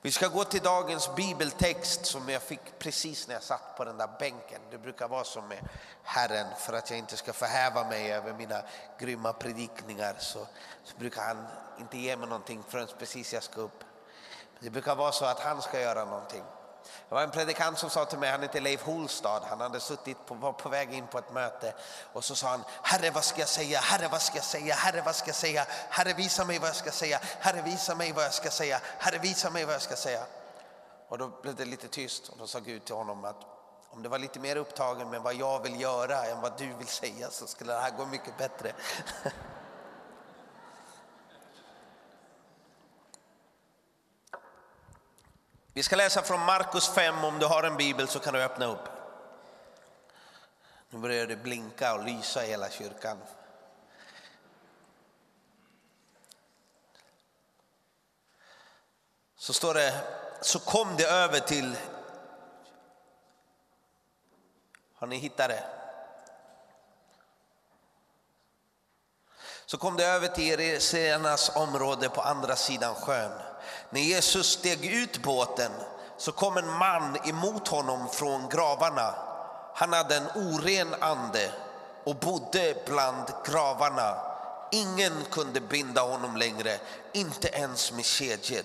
Vi 0.05 0.11
ska 0.11 0.27
gå 0.27 0.43
till 0.43 0.61
dagens 0.61 1.15
bibeltext 1.15 2.05
som 2.05 2.29
jag 2.29 2.41
fick 2.41 2.79
precis 2.79 3.27
när 3.27 3.35
jag 3.35 3.43
satt 3.43 3.77
på 3.77 3.83
den 3.85 3.97
där 3.97 4.09
bänken. 4.19 4.61
Det 4.71 4.77
brukar 4.77 5.07
vara 5.07 5.23
så 5.23 5.41
med 5.41 5.57
Herren, 6.03 6.47
för 6.57 6.73
att 6.73 6.89
jag 6.89 6.99
inte 6.99 7.17
ska 7.17 7.33
förhäva 7.33 7.83
mig 7.83 8.11
över 8.11 8.33
mina 8.33 8.61
grymma 8.99 9.33
predikningar 9.33 10.15
så, 10.19 10.47
så 10.83 10.97
brukar 10.97 11.21
han 11.21 11.47
inte 11.79 11.97
ge 11.97 12.17
mig 12.17 12.27
någonting 12.27 12.63
förrän 12.67 12.87
precis 12.99 13.33
jag 13.33 13.43
ska 13.43 13.61
upp. 13.61 13.83
Det 14.59 14.69
brukar 14.69 14.95
vara 14.95 15.11
så 15.11 15.25
att 15.25 15.39
han 15.39 15.61
ska 15.61 15.81
göra 15.81 16.05
någonting. 16.05 16.43
Det 17.09 17.15
var 17.15 17.21
en 17.21 17.31
predikant 17.31 17.79
som 17.79 17.89
sa 17.89 18.05
till 18.05 18.19
mig, 18.19 18.31
han 18.31 18.41
heter 18.41 18.61
Leif 18.61 18.83
Holstad, 18.83 19.41
han 19.49 19.61
hade 19.61 19.79
suttit 19.79 20.25
på, 20.25 20.33
var 20.33 20.53
på 20.53 20.69
väg 20.69 20.93
in 20.93 21.07
på 21.07 21.17
ett 21.17 21.33
möte 21.33 21.73
och 22.13 22.23
så 22.23 22.35
sa 22.35 22.47
han, 22.47 22.63
Herre 22.81 23.11
vad 23.11 23.23
ska 23.23 23.39
jag 23.39 23.49
säga, 23.49 23.79
Herre 23.79 24.07
vad 24.11 24.21
ska 24.21 24.37
jag 24.37 24.45
säga, 24.45 24.75
Herre 24.75 25.01
vad 25.01 25.15
ska 25.15 25.29
jag 25.29 25.35
säga, 25.35 25.65
Herre 25.89 26.13
visa 26.13 26.45
mig 26.45 26.59
vad 26.59 26.69
jag 26.69 26.75
ska 26.75 26.91
säga, 26.91 27.19
Herre 27.39 27.61
visa 27.61 27.95
mig 27.95 28.11
vad 28.11 28.25
jag 28.25 28.33
ska 28.33 28.49
säga, 28.49 28.81
Herre 28.97 29.17
visa 29.17 29.49
mig 29.49 29.65
vad 29.65 29.75
jag 29.75 29.81
ska 29.81 29.95
säga. 29.95 30.25
Och 31.09 31.17
då 31.17 31.27
blev 31.41 31.55
det 31.55 31.65
lite 31.65 31.87
tyst 31.87 32.29
och 32.29 32.37
då 32.37 32.47
sa 32.47 32.59
Gud 32.59 32.85
till 32.85 32.95
honom 32.95 33.25
att 33.25 33.55
om 33.89 34.03
det 34.03 34.09
var 34.09 34.19
lite 34.19 34.39
mer 34.39 34.55
upptagen 34.55 35.09
med 35.09 35.21
vad 35.21 35.35
jag 35.35 35.59
vill 35.59 35.81
göra 35.81 36.25
än 36.25 36.41
vad 36.41 36.57
du 36.57 36.73
vill 36.73 36.87
säga 36.87 37.29
så 37.29 37.47
skulle 37.47 37.73
det 37.73 37.79
här 37.79 37.91
gå 37.97 38.05
mycket 38.05 38.37
bättre. 38.37 38.73
Vi 45.75 45.83
ska 45.83 45.95
läsa 45.95 46.21
från 46.21 46.39
Markus 46.39 46.87
5. 46.89 47.23
Om 47.23 47.39
du 47.39 47.45
har 47.45 47.63
en 47.63 47.77
bibel 47.77 48.07
så 48.07 48.19
kan 48.19 48.33
du 48.33 48.43
öppna 48.43 48.65
upp. 48.65 48.89
Nu 50.89 50.99
börjar 50.99 51.27
det 51.27 51.35
blinka 51.35 51.93
och 51.93 52.03
lysa 52.03 52.45
i 52.45 52.49
hela 52.49 52.69
kyrkan. 52.69 53.17
Så 59.35 59.53
står 59.53 59.73
det, 59.73 60.01
så 60.41 60.59
kom 60.59 60.95
det 60.97 61.05
över 61.05 61.39
till... 61.39 61.77
Har 64.93 65.07
ni 65.07 65.17
hittat 65.17 65.49
det? 65.49 65.63
Så 69.65 69.77
kom 69.77 69.97
det 69.97 70.05
över 70.05 70.27
till 70.27 70.59
Eresenas 70.59 71.55
område 71.55 72.09
på 72.09 72.21
andra 72.21 72.55
sidan 72.55 72.95
sjön. 72.95 73.44
När 73.89 74.01
Jesus 74.01 74.47
steg 74.47 74.85
ut 74.85 75.23
båten 75.23 75.71
så 76.17 76.31
kom 76.31 76.57
en 76.57 76.71
man 76.71 77.17
emot 77.25 77.67
honom 77.67 78.09
från 78.09 78.49
gravarna. 78.49 79.15
Han 79.75 79.93
hade 79.93 80.15
en 80.15 80.27
oren 80.35 80.95
ande 80.99 81.51
och 82.03 82.15
bodde 82.15 82.75
bland 82.85 83.25
gravarna. 83.45 84.17
Ingen 84.71 85.13
kunde 85.31 85.61
binda 85.61 86.01
honom 86.01 86.37
längre, 86.37 86.79
inte 87.13 87.47
ens 87.47 87.91
med 87.91 88.05
kedjor. 88.05 88.63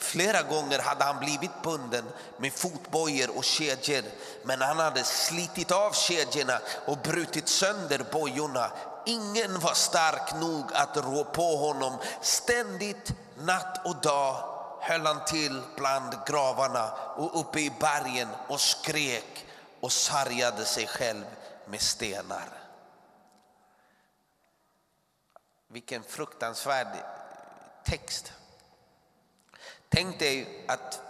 Flera 0.00 0.42
gånger 0.42 0.78
hade 0.78 1.04
han 1.04 1.18
blivit 1.18 1.62
bunden 1.62 2.04
med 2.36 2.52
fotbojor 2.52 3.36
och 3.36 3.44
kedjor 3.44 4.04
men 4.42 4.60
han 4.60 4.78
hade 4.78 5.04
slitit 5.04 5.70
av 5.70 5.92
kedjorna 5.92 6.58
och 6.86 6.98
brutit 6.98 7.48
sönder 7.48 8.06
bojorna. 8.12 8.70
Ingen 9.06 9.60
var 9.60 9.74
stark 9.74 10.34
nog 10.40 10.64
att 10.72 10.96
rå 10.96 11.24
på 11.24 11.56
honom. 11.56 11.98
Ständigt, 12.20 13.12
natt 13.40 13.86
och 13.86 13.96
dag 13.96 14.44
höll 14.80 15.06
han 15.06 15.24
till 15.24 15.62
bland 15.76 16.26
gravarna 16.26 16.92
och 17.16 17.40
uppe 17.40 17.60
i 17.60 17.72
bergen 17.80 18.28
och 18.48 18.60
skrek 18.60 19.46
och 19.80 19.92
sargade 19.92 20.64
sig 20.64 20.86
själv 20.86 21.24
med 21.66 21.80
stenar. 21.80 22.48
Vilken 25.68 26.02
fruktansvärd 26.02 26.86
text. 27.84 28.32
Tänk 29.88 30.18
dig 30.18 30.64
att 30.68 31.00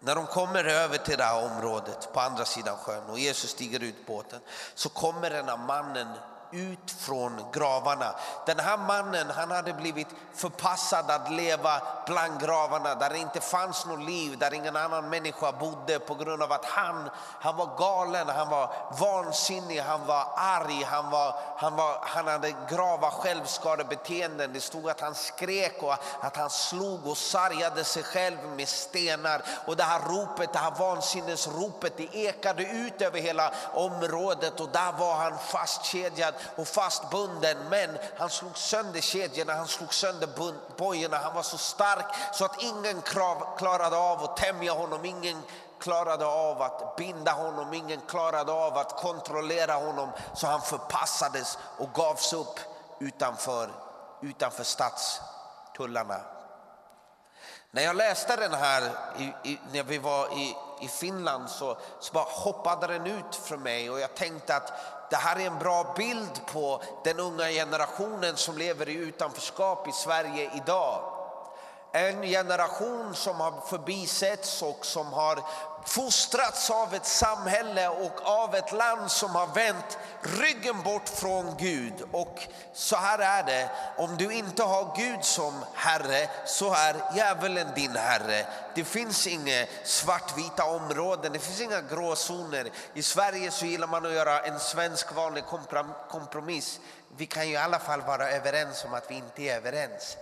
när 0.00 0.14
de 0.14 0.26
kommer 0.26 0.64
över 0.64 0.98
till 0.98 1.18
det 1.18 1.24
här 1.24 1.44
området 1.44 2.12
på 2.12 2.20
andra 2.20 2.44
sidan 2.44 2.76
sjön 2.76 3.10
och 3.10 3.18
Jesus 3.18 3.50
stiger 3.50 3.82
ut 3.82 4.06
båten 4.06 4.40
så 4.74 4.88
kommer 4.88 5.30
den 5.30 5.48
här 5.48 5.56
mannen 5.56 6.08
ut 6.50 6.90
från 6.90 7.44
gravarna. 7.52 8.14
Den 8.46 8.58
här 8.58 8.76
mannen 8.76 9.30
han 9.30 9.50
hade 9.50 9.72
blivit 9.72 10.08
förpassad 10.34 11.10
att 11.10 11.32
leva 11.32 11.82
bland 12.06 12.40
gravarna 12.40 12.94
där 12.94 13.10
det 13.10 13.18
inte 13.18 13.40
fanns 13.40 13.86
något 13.86 14.04
liv, 14.04 14.38
där 14.38 14.54
ingen 14.54 14.76
annan 14.76 15.08
människa 15.08 15.52
bodde 15.52 15.98
på 15.98 16.14
grund 16.14 16.42
av 16.42 16.52
att 16.52 16.64
han, 16.64 17.10
han 17.40 17.56
var 17.56 17.76
galen, 17.78 18.28
han 18.28 18.48
var 18.48 18.72
vansinnig, 19.00 19.80
han 19.80 20.06
var 20.06 20.26
arg, 20.36 20.82
han, 20.84 21.10
var, 21.10 21.34
han, 21.56 21.76
var, 21.76 21.98
han 22.02 22.26
hade 22.26 22.54
grava 22.70 23.10
självskadebeteenden. 23.10 24.52
Det 24.52 24.60
stod 24.60 24.90
att 24.90 25.00
han 25.00 25.14
skrek 25.14 25.82
och 25.82 25.96
att 26.20 26.36
han 26.36 26.50
slog 26.50 27.06
och 27.06 27.16
sargade 27.16 27.84
sig 27.84 28.02
själv 28.02 28.38
med 28.56 28.68
stenar. 28.68 29.42
Och 29.66 29.76
det 29.76 29.82
här 29.82 30.00
ropet, 30.00 30.52
det 30.52 30.58
här 30.58 30.74
vansinnesropet, 30.78 31.96
det 31.96 32.16
ekade 32.16 32.62
ut 32.62 33.02
över 33.02 33.20
hela 33.20 33.52
området 33.74 34.60
och 34.60 34.68
där 34.68 34.92
var 34.92 35.14
han 35.14 35.38
fastkedjad 35.38 36.34
och 36.56 36.68
fastbunden. 36.68 37.56
Men 37.68 37.98
han 38.18 38.30
slog 38.30 38.58
sönder 38.58 39.00
kedjorna, 39.00 39.54
han 39.54 39.68
slog 39.68 39.94
sönder 39.94 40.28
bojorna. 40.76 41.16
Han 41.16 41.34
var 41.34 41.42
så 41.42 41.58
stark 41.58 42.06
så 42.32 42.44
att 42.44 42.62
ingen 42.62 43.02
klarade 43.56 43.96
av 43.96 44.24
att 44.24 44.36
tämja 44.36 44.72
honom. 44.72 45.04
Ingen 45.04 45.42
klarade 45.78 46.26
av 46.26 46.62
att 46.62 46.96
binda 46.96 47.32
honom, 47.32 47.74
ingen 47.74 48.00
klarade 48.00 48.52
av 48.52 48.78
att 48.78 48.96
kontrollera 48.96 49.74
honom. 49.74 50.08
Så 50.34 50.46
han 50.46 50.62
förpassades 50.62 51.58
och 51.78 51.92
gavs 51.92 52.32
upp 52.32 52.60
utanför, 53.00 53.70
utanför 54.22 54.64
stadstullarna. 54.64 56.20
När 57.70 57.82
jag 57.82 57.96
läste 57.96 58.36
den 58.36 58.54
här 58.54 58.82
i, 59.18 59.50
i, 59.50 59.60
när 59.72 59.82
vi 59.82 59.98
var 59.98 60.38
i, 60.38 60.56
i 60.80 60.88
Finland 60.88 61.50
så, 61.50 61.76
så 62.00 62.12
bara 62.12 62.24
hoppade 62.28 62.86
den 62.86 63.06
ut 63.06 63.34
för 63.34 63.56
mig 63.56 63.90
och 63.90 64.00
jag 64.00 64.14
tänkte 64.14 64.56
att 64.56 64.72
det 65.10 65.16
här 65.16 65.36
är 65.40 65.46
en 65.46 65.58
bra 65.58 65.94
bild 65.96 66.46
på 66.52 66.82
den 67.04 67.20
unga 67.20 67.48
generationen 67.48 68.36
som 68.36 68.58
lever 68.58 68.88
i 68.88 68.92
utanförskap 68.92 69.88
i 69.88 69.92
Sverige 69.92 70.50
idag. 70.54 71.15
En 71.96 72.22
generation 72.22 73.14
som 73.14 73.40
har 73.40 73.60
förbisetts 73.66 74.62
och 74.62 74.86
som 74.86 75.12
har 75.12 75.42
fostrats 75.86 76.70
av 76.70 76.94
ett 76.94 77.06
samhälle 77.06 77.88
och 77.88 78.20
av 78.22 78.54
ett 78.54 78.72
land 78.72 79.10
som 79.10 79.30
har 79.34 79.46
vänt 79.46 79.98
ryggen 80.20 80.82
bort 80.82 81.08
från 81.08 81.56
Gud. 81.58 81.94
Och 82.12 82.42
så 82.72 82.96
här 82.96 83.18
är 83.18 83.42
det, 83.42 83.70
om 83.96 84.16
du 84.16 84.32
inte 84.32 84.62
har 84.62 84.96
Gud 84.96 85.24
som 85.24 85.64
Herre 85.74 86.28
så 86.46 86.74
är 86.74 86.96
djävulen 87.14 87.66
din 87.74 87.96
Herre. 87.96 88.46
Det 88.74 88.84
finns 88.84 89.26
inga 89.26 89.66
svartvita 89.84 90.64
områden, 90.64 91.32
det 91.32 91.38
finns 91.38 91.60
inga 91.60 91.80
gråzoner. 91.80 92.70
I 92.94 93.02
Sverige 93.02 93.50
så 93.50 93.66
gillar 93.66 93.86
man 93.86 94.06
att 94.06 94.12
göra 94.12 94.40
en 94.40 94.60
svensk 94.60 95.14
vanlig 95.14 95.44
kompromiss. 96.10 96.80
Vi 97.16 97.26
kan 97.26 97.48
ju 97.48 97.52
i 97.52 97.56
alla 97.56 97.78
fall 97.78 98.00
vara 98.00 98.30
överens 98.30 98.84
om 98.84 98.94
att 98.94 99.10
vi 99.10 99.14
inte 99.14 99.42
är 99.42 99.56
överens. 99.56 100.16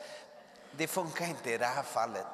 Det 0.77 0.87
funkar 0.87 1.27
inte 1.27 1.51
i 1.51 1.59
det 1.59 1.67
här 1.67 1.83
fallet. 1.83 2.27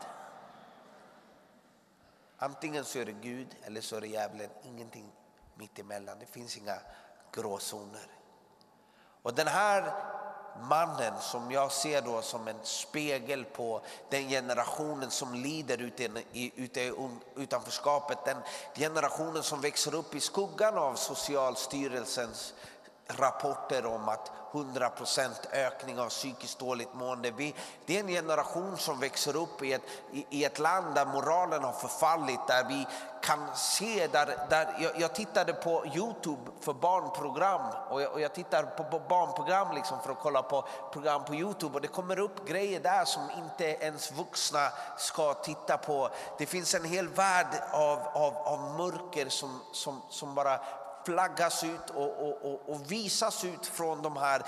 Antingen 2.39 2.85
så 2.85 2.99
är 2.99 3.05
det 3.05 3.13
Gud 3.13 3.57
eller 3.63 3.81
så 3.81 3.97
är 3.97 4.01
det 4.01 4.07
djävulen. 4.07 4.51
Ingenting 4.63 5.13
mittemellan. 5.55 6.19
Det 6.19 6.27
finns 6.27 6.57
inga 6.57 6.79
gråzoner. 7.33 8.07
Och 9.23 9.35
den 9.35 9.47
här 9.47 9.93
mannen 10.61 11.21
som 11.21 11.51
jag 11.51 11.73
ser 11.73 12.03
då 12.03 12.23
som 12.23 12.49
en 12.49 12.59
spegel 12.63 13.45
på 13.45 13.81
den 14.09 14.29
generationen 14.29 15.11
som 15.11 15.35
lider 15.35 15.79
ute 15.79 16.05
i, 16.33 16.53
ute 16.57 16.81
i 16.81 16.93
utanförskapet. 17.37 18.19
Den 18.25 18.37
generationen 18.75 19.43
som 19.43 19.61
växer 19.61 19.95
upp 19.95 20.15
i 20.15 20.21
skuggan 20.21 20.79
av 20.79 20.95
Socialstyrelsens 20.95 22.55
rapporter 23.07 23.87
om 23.87 24.09
att 24.09 24.33
100% 24.53 25.31
ökning 25.53 26.01
av 26.01 26.09
psykiskt 26.09 26.59
dåligt 26.59 26.95
mående. 26.95 27.31
Vi, 27.31 27.55
det 27.87 27.97
är 27.97 28.01
en 28.01 28.09
generation 28.09 28.77
som 28.77 29.01
växer 29.01 29.37
upp 29.37 29.63
i 29.63 29.73
ett, 29.73 29.83
i, 30.13 30.27
i 30.31 30.45
ett 30.45 30.59
land 30.59 30.95
där 30.95 31.07
moralen 31.07 31.65
har 31.65 31.73
förfallit, 31.73 32.41
där 32.47 32.65
vi 32.69 32.87
kan 33.23 33.57
se, 33.57 34.07
där, 34.07 34.47
där 34.51 34.77
jag, 34.81 35.01
jag 35.01 35.15
tittade 35.15 35.53
på 35.53 35.87
Youtube 35.95 36.51
för 36.61 36.73
barnprogram 36.73 37.61
och 37.91 38.03
jag, 38.03 38.13
och 38.13 38.21
jag 38.21 38.35
tittar 38.35 38.63
på, 38.63 38.85
på 38.85 38.99
barnprogram 39.09 39.75
liksom 39.75 40.01
för 40.01 40.13
att 40.13 40.19
kolla 40.19 40.43
på 40.43 40.65
program 40.93 41.25
på 41.25 41.35
Youtube 41.35 41.75
och 41.75 41.81
det 41.81 41.89
kommer 41.89 42.19
upp 42.19 42.49
grejer 42.49 42.81
där 42.81 43.05
som 43.05 43.23
inte 43.39 43.65
ens 43.65 44.13
vuxna 44.13 44.73
ska 44.99 45.35
titta 45.35 45.79
på. 45.79 46.11
Det 46.39 46.47
finns 46.47 46.75
en 46.75 46.85
hel 46.85 47.09
värld 47.09 47.63
av, 47.73 47.99
av, 47.99 48.37
av 48.37 48.61
mörker 48.79 49.29
som, 49.29 49.61
som, 49.73 50.03
som 50.09 50.35
bara 50.35 50.61
flaggas 51.05 51.65
ut 51.65 51.91
och, 51.91 52.29
och, 52.29 52.53
och, 52.53 52.61
och, 52.67 52.93
visas 52.93 53.45
ut 53.45 53.67
från 53.67 54.03
de 54.03 54.17
här 54.17 54.43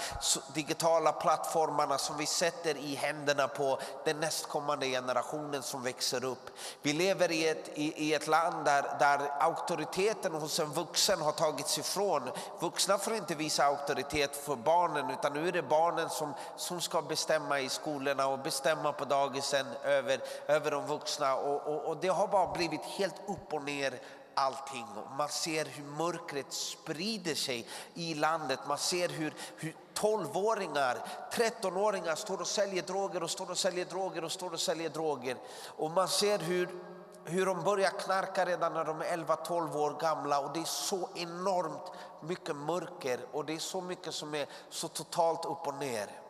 digitala 0.55 1.13
plattformarna 1.13 1.99
som 1.99 2.17
vi 2.17 2.27
sätter 2.27 2.77
i 2.77 2.95
händerna 2.95 3.49
på 3.49 3.79
den 4.05 4.21
nästkommande 4.21 4.87
generationen 4.87 5.63
som 5.63 5.83
växer 5.83 6.25
upp. 6.25 6.51
Vi 6.83 6.93
lever 6.93 7.33
i 7.33 7.49
ett, 7.49 7.71
i, 7.75 8.09
i 8.09 8.15
ett 8.15 8.27
land 8.27 8.65
där, 8.65 8.83
där 8.99 9.21
auktoriteten 9.41 10.33
hos 10.33 10.61
en 10.61 10.73
vuxen 10.73 11.21
har 11.21 11.33
tagits 11.33 11.79
ifrån. 11.79 12.31
Vuxna 12.61 12.99
får 12.99 13.15
inte 13.15 13.35
visa 13.35 13.65
auktoritet 13.65 14.37
för 14.37 14.57
barnen 14.57 15.11
utan 15.11 15.33
nu 15.33 15.49
är 15.49 15.53
det 15.53 15.63
barnen 15.63 16.11
som, 16.11 16.35
som 16.57 16.81
ska 16.81 17.03
bestämma 17.03 17.61
i 17.61 17.69
skolorna 17.69 18.27
och 18.27 18.39
bestämma 18.39 18.93
på 18.93 19.05
dagisen 19.05 19.67
över, 19.85 20.21
över 20.47 20.71
de 20.71 20.87
vuxna. 20.87 21.37
Och, 21.37 21.87
och 21.87 21.97
det 21.97 22.09
har 22.09 22.29
bara 22.29 22.53
blivit 22.53 22.85
helt 22.85 23.21
upp 23.29 23.53
och 23.53 23.63
ner 23.63 24.01
allting. 24.35 24.87
Man 25.19 25.29
ser 25.29 25.65
hur 25.65 25.85
mörkret 25.85 26.53
sprider 26.53 27.35
sig 27.35 27.69
i 27.95 28.15
landet. 28.15 28.59
Man 28.69 28.79
ser 28.79 29.09
hur, 29.09 29.35
hur 29.57 29.77
12-åringar, 29.95 30.99
13-åringar 31.33 32.15
står 32.15 32.41
och 32.41 32.47
säljer 32.47 32.83
droger 32.83 33.23
och 33.23 33.31
står 33.31 33.51
och 33.51 33.59
säljer 33.59 33.85
droger 33.85 34.25
och 34.25 34.33
står 34.33 34.53
och 34.53 34.61
säljer 34.61 34.91
droger. 34.91 35.37
Och 35.77 35.91
man 35.91 36.09
ser 36.09 36.39
hur 36.39 36.69
hur 37.25 37.47
de 37.47 37.65
börjar 37.65 37.91
knarka 37.91 38.45
redan 38.45 38.75
när 38.75 38.85
de 38.85 39.01
är 39.01 39.05
11-12 39.05 39.77
år 39.77 40.01
gamla 40.01 40.41
och 40.41 40.53
det 40.55 40.61
är 40.61 40.65
så 40.65 41.09
enormt 41.15 41.93
mycket 42.21 42.57
mörker 42.57 43.21
och 43.33 43.45
det 43.45 43.55
är 43.55 43.59
så 43.59 43.81
mycket 43.81 44.15
som 44.15 44.35
är 44.35 44.47
så 44.71 44.89
totalt 44.89 45.45
upp 45.45 45.67
och 45.67 45.75
ner. 45.75 46.22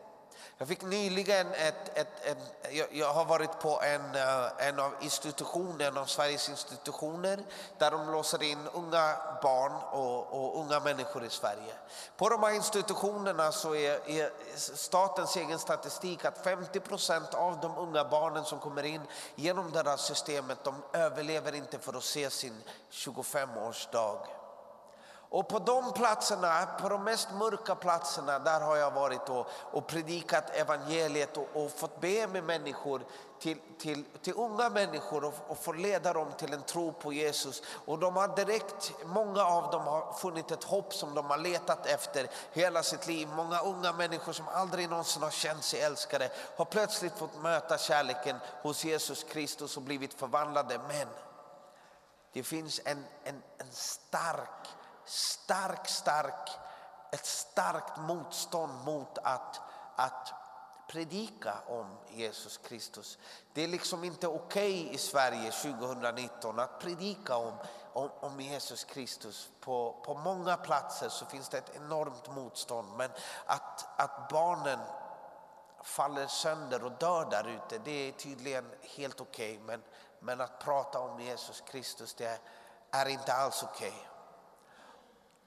Jag 0.63 0.67
fick 0.67 0.81
nyligen 0.81 1.47
ett, 1.53 1.97
ett, 1.97 2.25
ett 2.25 2.37
jag, 2.71 2.87
jag, 2.91 3.13
har 3.13 3.25
varit 3.25 3.59
på 3.59 3.81
en, 3.81 4.15
eh, 4.15 4.67
en 4.67 4.79
av 4.79 4.91
institutionerna, 5.01 6.01
av 6.01 6.05
Sveriges 6.05 6.49
institutioner 6.49 7.43
där 7.77 7.91
de 7.91 8.11
låser 8.11 8.43
in 8.43 8.67
unga 8.73 9.15
barn 9.41 9.71
och, 9.91 10.33
och 10.33 10.59
unga 10.59 10.79
människor 10.79 11.23
i 11.23 11.29
Sverige. 11.29 11.73
På 12.17 12.29
de 12.29 12.43
här 12.43 12.51
institutionerna 12.51 13.51
så 13.51 13.75
är, 13.75 14.09
är 14.09 14.29
statens 14.75 15.35
egen 15.35 15.59
statistik 15.59 16.25
att 16.25 16.43
50 16.43 16.79
procent 16.79 17.33
av 17.33 17.59
de 17.59 17.77
unga 17.77 18.05
barnen 18.05 18.45
som 18.45 18.59
kommer 18.59 18.83
in 18.83 19.01
genom 19.35 19.71
det 19.71 19.89
här 19.89 19.97
systemet, 19.97 20.63
de 20.63 20.75
överlever 20.93 21.55
inte 21.55 21.79
för 21.79 21.93
att 21.93 22.03
se 22.03 22.29
sin 22.29 22.63
25-årsdag. 22.91 24.17
Och 25.33 25.47
på 25.47 25.59
de 25.59 25.93
platserna, 25.93 26.65
på 26.81 26.89
de 26.89 27.03
mest 27.03 27.31
mörka 27.31 27.75
platserna, 27.75 28.39
där 28.39 28.61
har 28.61 28.75
jag 28.75 28.91
varit 28.91 29.29
och, 29.29 29.47
och 29.71 29.87
predikat 29.87 30.49
evangeliet 30.55 31.37
och, 31.37 31.47
och, 31.53 31.71
fått 31.71 32.01
be 32.01 32.27
med 32.27 32.43
människor, 32.43 33.01
till, 33.39 33.57
till, 33.79 34.03
till 34.21 34.33
unga 34.33 34.69
människor 34.69 35.25
och, 35.25 35.33
och 35.47 35.57
få 35.57 35.71
leda 35.71 36.13
dem 36.13 36.27
till 36.37 36.53
en 36.53 36.63
tro 36.63 36.91
på 36.91 37.13
Jesus. 37.13 37.61
Och 37.85 37.99
de 37.99 38.15
har 38.15 38.35
direkt, 38.35 38.93
många 39.05 39.45
av 39.45 39.71
dem 39.71 39.87
har 39.87 40.13
funnit 40.13 40.51
ett 40.51 40.63
hopp 40.63 40.93
som 40.93 41.13
de 41.15 41.25
har 41.25 41.37
letat 41.37 41.85
efter 41.85 42.27
hela 42.51 42.83
sitt 42.83 43.07
liv. 43.07 43.27
Många 43.35 43.59
unga 43.59 43.93
människor 43.93 44.33
som 44.33 44.47
aldrig 44.47 44.89
någonsin 44.89 45.23
har 45.23 45.31
känt 45.31 45.63
sig 45.63 45.81
älskade 45.81 46.31
har 46.55 46.65
plötsligt 46.65 47.17
fått 47.17 47.41
möta 47.41 47.77
kärleken 47.77 48.35
hos 48.61 48.85
Jesus 48.85 49.23
Kristus 49.23 49.77
och 49.77 49.83
blivit 49.83 50.13
förvandlade. 50.13 50.79
Men 50.87 51.07
det 52.33 52.43
finns 52.43 52.81
en, 52.85 53.05
en, 53.23 53.43
en 53.57 53.71
stark 53.71 54.67
stark, 55.05 55.87
stark, 55.87 56.49
ett 57.11 57.25
starkt 57.25 57.97
motstånd 57.97 58.73
mot 58.85 59.17
att, 59.17 59.61
att 59.95 60.33
predika 60.87 61.53
om 61.67 61.97
Jesus 62.09 62.57
Kristus. 62.57 63.17
Det 63.53 63.63
är 63.63 63.67
liksom 63.67 64.03
inte 64.03 64.27
okej 64.27 64.81
okay 64.81 64.95
i 64.95 64.97
Sverige 64.97 65.51
2019 65.51 66.59
att 66.59 66.79
predika 66.79 67.37
om, 67.37 67.53
om, 67.93 68.09
om, 68.19 68.41
Jesus 68.41 68.83
Kristus. 68.83 69.49
På, 69.59 70.01
på 70.05 70.13
många 70.13 70.57
platser 70.57 71.09
så 71.09 71.25
finns 71.25 71.49
det 71.49 71.57
ett 71.57 71.75
enormt 71.75 72.29
motstånd. 72.35 72.87
Men 72.97 73.11
att, 73.45 73.99
att 74.01 74.29
barnen 74.29 74.79
faller 75.83 76.27
sönder 76.27 76.83
och 76.83 76.91
dör 76.91 77.25
där 77.29 77.47
ute, 77.47 77.77
det 77.77 78.07
är 78.07 78.11
tydligen 78.11 78.71
helt 78.81 79.21
okej. 79.21 79.53
Okay. 79.53 79.65
Men, 79.65 79.83
men 80.19 80.41
att 80.41 80.59
prata 80.59 80.99
om 80.99 81.19
Jesus 81.19 81.61
Kristus, 81.61 82.13
det 82.13 82.39
är 82.91 83.05
inte 83.05 83.33
alls 83.33 83.63
okej. 83.63 83.89
Okay. 83.89 84.12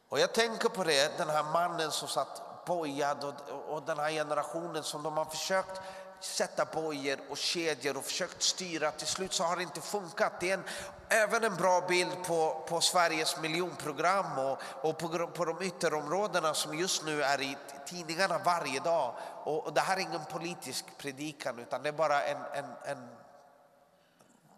Och 0.08 0.20
jag 0.20 0.32
tänker 0.32 0.68
på 0.68 0.84
det, 0.84 1.18
den 1.18 1.28
här 1.28 1.42
mannen 1.42 1.90
som 1.90 2.08
satt 2.08 2.64
bojad 2.66 3.24
och, 3.24 3.74
och 3.74 3.82
den 3.82 3.98
här 3.98 4.10
generationen 4.10 4.82
som 4.82 5.02
de 5.02 5.16
har 5.16 5.24
försökt 5.24 5.80
sätta 6.20 6.64
bojor 6.64 7.18
och 7.30 7.36
kedjor 7.36 7.96
och 7.96 8.04
försökt 8.04 8.42
styra. 8.42 8.90
Till 8.90 9.06
slut 9.06 9.32
så 9.32 9.44
har 9.44 9.56
det 9.56 9.62
inte 9.62 9.80
funkat. 9.80 10.32
Det 10.40 10.50
är 10.50 10.54
en, 10.54 10.64
även 11.08 11.44
en 11.44 11.56
bra 11.56 11.80
bild 11.88 12.24
på, 12.26 12.64
på 12.68 12.80
Sveriges 12.80 13.40
miljonprogram 13.40 14.38
och, 14.38 14.58
och 14.62 14.98
på, 14.98 15.26
på 15.26 15.44
de 15.44 15.62
ytterområdena 15.62 16.54
som 16.54 16.78
just 16.78 17.04
nu 17.04 17.22
är 17.22 17.40
i 17.40 17.56
tidningarna 17.86 18.38
varje 18.38 18.80
dag. 18.80 19.14
Och, 19.44 19.66
och 19.66 19.72
det 19.72 19.80
här 19.80 19.96
är 19.96 20.00
ingen 20.00 20.24
politisk 20.24 20.84
predikan 20.98 21.58
utan 21.58 21.82
det 21.82 21.88
är 21.88 21.92
bara 21.92 22.22
en, 22.22 22.38
en, 22.54 22.64
en 22.84 23.08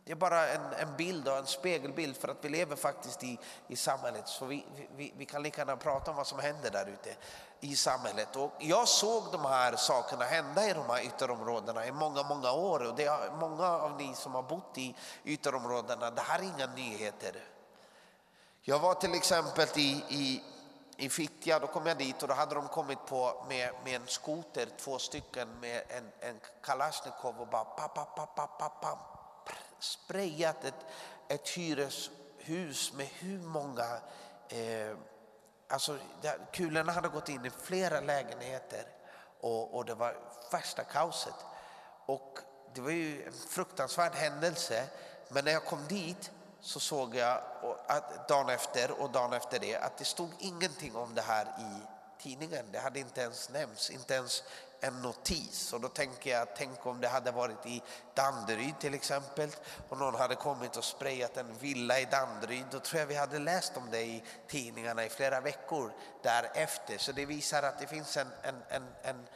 det 0.09 0.12
är 0.12 0.17
bara 0.17 0.49
en, 0.49 0.73
en 0.73 0.97
bild 0.97 1.29
och 1.29 1.37
en 1.37 1.47
spegelbild 1.47 2.17
för 2.17 2.29
att 2.29 2.37
vi 2.41 2.49
lever 2.49 2.77
faktiskt 2.77 3.25
i, 3.25 3.38
i 3.67 3.77
samhället. 3.77 4.29
Så 4.29 4.45
vi, 4.45 4.67
vi, 4.97 5.12
vi 5.17 5.25
kan 5.25 5.43
lika 5.43 5.61
gärna 5.61 5.77
prata 5.77 6.11
om 6.11 6.17
vad 6.17 6.27
som 6.27 6.38
händer 6.38 6.71
där 6.71 6.87
ute 6.87 7.17
i 7.61 7.77
samhället. 7.77 8.37
Och 8.37 8.53
jag 8.59 8.88
såg 8.88 9.23
de 9.33 9.45
här 9.45 9.77
sakerna 9.77 10.25
hända 10.25 10.71
i 10.71 10.73
de 10.73 10.91
här 10.91 11.03
ytterområdena 11.03 11.87
i 11.87 11.93
många, 11.93 12.23
många 12.23 12.53
år. 12.53 12.87
Och 12.87 12.97
det 12.97 13.05
är 13.05 13.31
många 13.41 13.67
av 13.67 13.97
ni 13.97 14.15
som 14.15 14.35
har 14.35 14.43
bott 14.43 14.79
i 14.79 14.95
ytterområdena, 15.25 16.11
det 16.11 16.23
här 16.23 16.38
är 16.38 16.43
inga 16.43 16.67
nyheter. 16.67 17.45
Jag 18.62 18.79
var 18.79 18.95
till 18.95 19.15
exempel 19.15 19.69
i, 19.77 20.05
i, 20.09 20.45
i 20.97 21.09
Fittja, 21.09 21.59
då 21.59 21.67
kom 21.67 21.87
jag 21.87 21.99
dit 21.99 22.23
och 22.23 22.29
då 22.29 22.35
hade 22.35 22.55
de 22.55 22.69
kommit 22.69 23.07
på 23.07 23.45
med, 23.49 23.71
med 23.85 24.00
en 24.00 24.07
skoter, 24.07 24.69
två 24.79 24.99
stycken 24.99 25.61
med 25.61 25.83
en, 25.88 26.12
en 26.21 26.41
kalasjnikov 26.62 27.41
och 27.41 27.49
bara 27.49 27.65
pa, 27.65 27.88
pa, 27.88 28.05
pa, 28.05 28.27
pa, 28.27 28.47
pa, 28.47 28.69
pa 28.69 29.18
sprayat 29.79 30.65
ett, 30.65 30.87
ett 31.29 31.49
hyreshus 31.49 32.93
med 32.93 33.07
hur 33.07 33.38
många... 33.38 34.01
Eh, 34.49 34.97
alltså, 35.69 35.99
kulorna 36.53 36.93
hade 36.93 37.09
gått 37.09 37.29
in 37.29 37.47
i 37.47 37.51
flera 37.51 38.01
lägenheter 38.01 38.85
och, 39.41 39.77
och 39.77 39.85
det 39.85 39.95
var 39.95 40.17
värsta 40.53 40.85
kaoset. 40.85 41.35
Och 42.07 42.38
det 42.75 42.81
var 42.81 42.91
ju 42.91 43.27
en 43.27 43.33
fruktansvärd 43.33 44.14
händelse. 44.14 44.85
Men 45.29 45.45
när 45.45 45.53
jag 45.53 45.64
kom 45.64 45.87
dit 45.88 46.31
så 46.61 46.81
såg 46.81 47.14
jag 47.14 47.43
att 47.87 48.29
dagen 48.29 48.49
efter 48.49 49.01
och 49.01 49.11
dagen 49.11 49.33
efter 49.33 49.59
det 49.59 49.77
att 49.77 49.99
det 49.99 50.05
stod 50.05 50.31
ingenting 50.38 50.97
om 50.97 51.14
det 51.14 51.23
här 51.23 51.45
i 51.45 51.83
tidningen. 52.23 52.67
Det 52.73 52.79
hade 52.79 52.99
inte 52.99 53.21
ens 53.21 53.51
nämnts, 53.51 53.91
inte 53.91 54.14
ens 54.14 54.43
en 54.81 55.03
notis. 55.03 55.73
Och 55.73 55.81
då 55.81 55.88
tänker 55.88 56.31
jag, 56.31 56.49
tänk 56.57 56.87
om 56.87 57.01
det 57.01 57.09
hade 57.09 57.31
varit 57.31 57.67
i 57.67 57.83
Danderyd 58.14 58.79
till 58.79 58.95
exempel 58.95 59.51
och 59.88 59.99
någon 59.99 60.14
hade 60.14 60.35
kommit 60.35 60.77
och 60.77 60.85
sprayat 60.85 61.37
en 61.37 61.59
villa 61.59 62.01
i 62.01 62.05
Danderyd. 62.05 62.64
Då 62.71 62.81
tror 62.81 63.01
jag 63.01 63.07
vi 63.07 63.14
hade 63.14 63.38
läst 63.38 63.77
om 63.77 63.91
det 63.91 64.03
i 64.03 64.23
tidningarna 64.47 65.05
i 65.05 65.09
flera 65.09 65.41
veckor 65.41 65.93
därefter. 66.23 66.99
Så 66.99 67.12
det 67.12 67.27
visar 67.27 67.62
att 67.62 67.79
det 67.79 67.87
finns 67.87 68.17
en, 68.17 68.29
en, 68.43 68.62
en, 68.69 68.83
en 69.03 69.27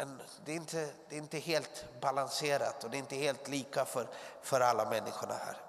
en, 0.00 0.22
det, 0.44 0.52
är 0.52 0.56
inte, 0.56 0.90
det 1.08 1.14
är 1.14 1.18
inte 1.18 1.38
helt 1.38 1.84
balanserat 2.00 2.84
och 2.84 2.90
det 2.90 2.96
är 2.96 2.98
inte 2.98 3.16
helt 3.16 3.48
lika 3.48 3.84
för, 3.84 4.08
för 4.42 4.60
alla 4.60 4.90
människorna 4.90 5.34
här. 5.34 5.67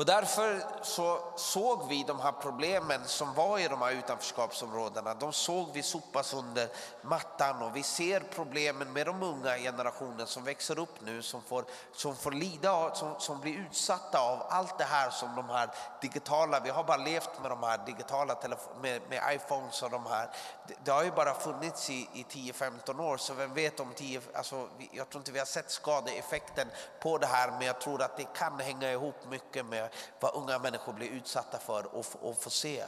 Och 0.00 0.06
därför 0.06 0.62
så 0.82 1.18
såg 1.36 1.88
vi 1.88 2.04
de 2.06 2.20
här 2.20 2.32
problemen 2.32 3.00
som 3.04 3.34
var 3.34 3.58
i 3.58 3.68
de 3.68 3.82
här 3.82 3.92
utanförskapsområdena. 3.92 5.14
De 5.14 5.32
såg 5.32 5.70
vi 5.72 5.82
sopas 5.82 6.34
under 6.34 6.68
mattan 7.02 7.62
och 7.62 7.76
vi 7.76 7.82
ser 7.82 8.20
problemen 8.20 8.92
med 8.92 9.06
de 9.06 9.22
unga 9.22 9.58
generationen 9.58 10.26
som 10.26 10.44
växer 10.44 10.78
upp 10.78 11.00
nu 11.00 11.22
som 11.22 11.42
får, 11.42 11.64
som 11.92 12.16
får 12.16 12.32
lida, 12.32 12.94
som, 12.94 13.14
som 13.18 13.40
blir 13.40 13.58
utsatta 13.58 14.20
av 14.20 14.46
allt 14.48 14.78
det 14.78 14.84
här 14.84 15.10
som 15.10 15.36
de 15.36 15.48
här 15.48 15.70
digitala, 16.00 16.60
vi 16.60 16.70
har 16.70 16.84
bara 16.84 16.96
levt 16.96 17.42
med 17.42 17.50
de 17.50 17.62
här 17.62 17.78
digitala 17.86 18.36
med, 18.82 19.02
med 19.08 19.22
iPhones 19.34 19.82
och 19.82 19.90
de 19.90 20.06
här. 20.06 20.30
Det, 20.66 20.74
det 20.84 20.90
har 20.90 21.04
ju 21.04 21.10
bara 21.10 21.34
funnits 21.34 21.90
i, 21.90 22.08
i 22.12 22.26
10-15 22.30 23.00
år 23.00 23.16
så 23.16 23.34
vem 23.34 23.54
vet 23.54 23.80
om 23.80 23.92
10, 23.94 24.20
alltså 24.34 24.68
jag 24.92 25.08
tror 25.08 25.20
inte 25.20 25.32
vi 25.32 25.38
har 25.38 25.46
sett 25.46 25.70
skadeeffekten 25.70 26.68
på 27.00 27.18
det 27.18 27.26
här 27.26 27.50
men 27.50 27.66
jag 27.66 27.80
tror 27.80 28.02
att 28.02 28.16
det 28.16 28.24
kan 28.34 28.60
hänga 28.60 28.92
ihop 28.92 29.16
mycket 29.30 29.66
med 29.66 29.89
vad 30.20 30.34
unga 30.34 30.58
människor 30.58 30.92
blir 30.92 31.08
utsatta 31.08 31.58
för 31.58 31.94
och, 31.94 32.06
och 32.20 32.42
får 32.42 32.50
se. 32.50 32.84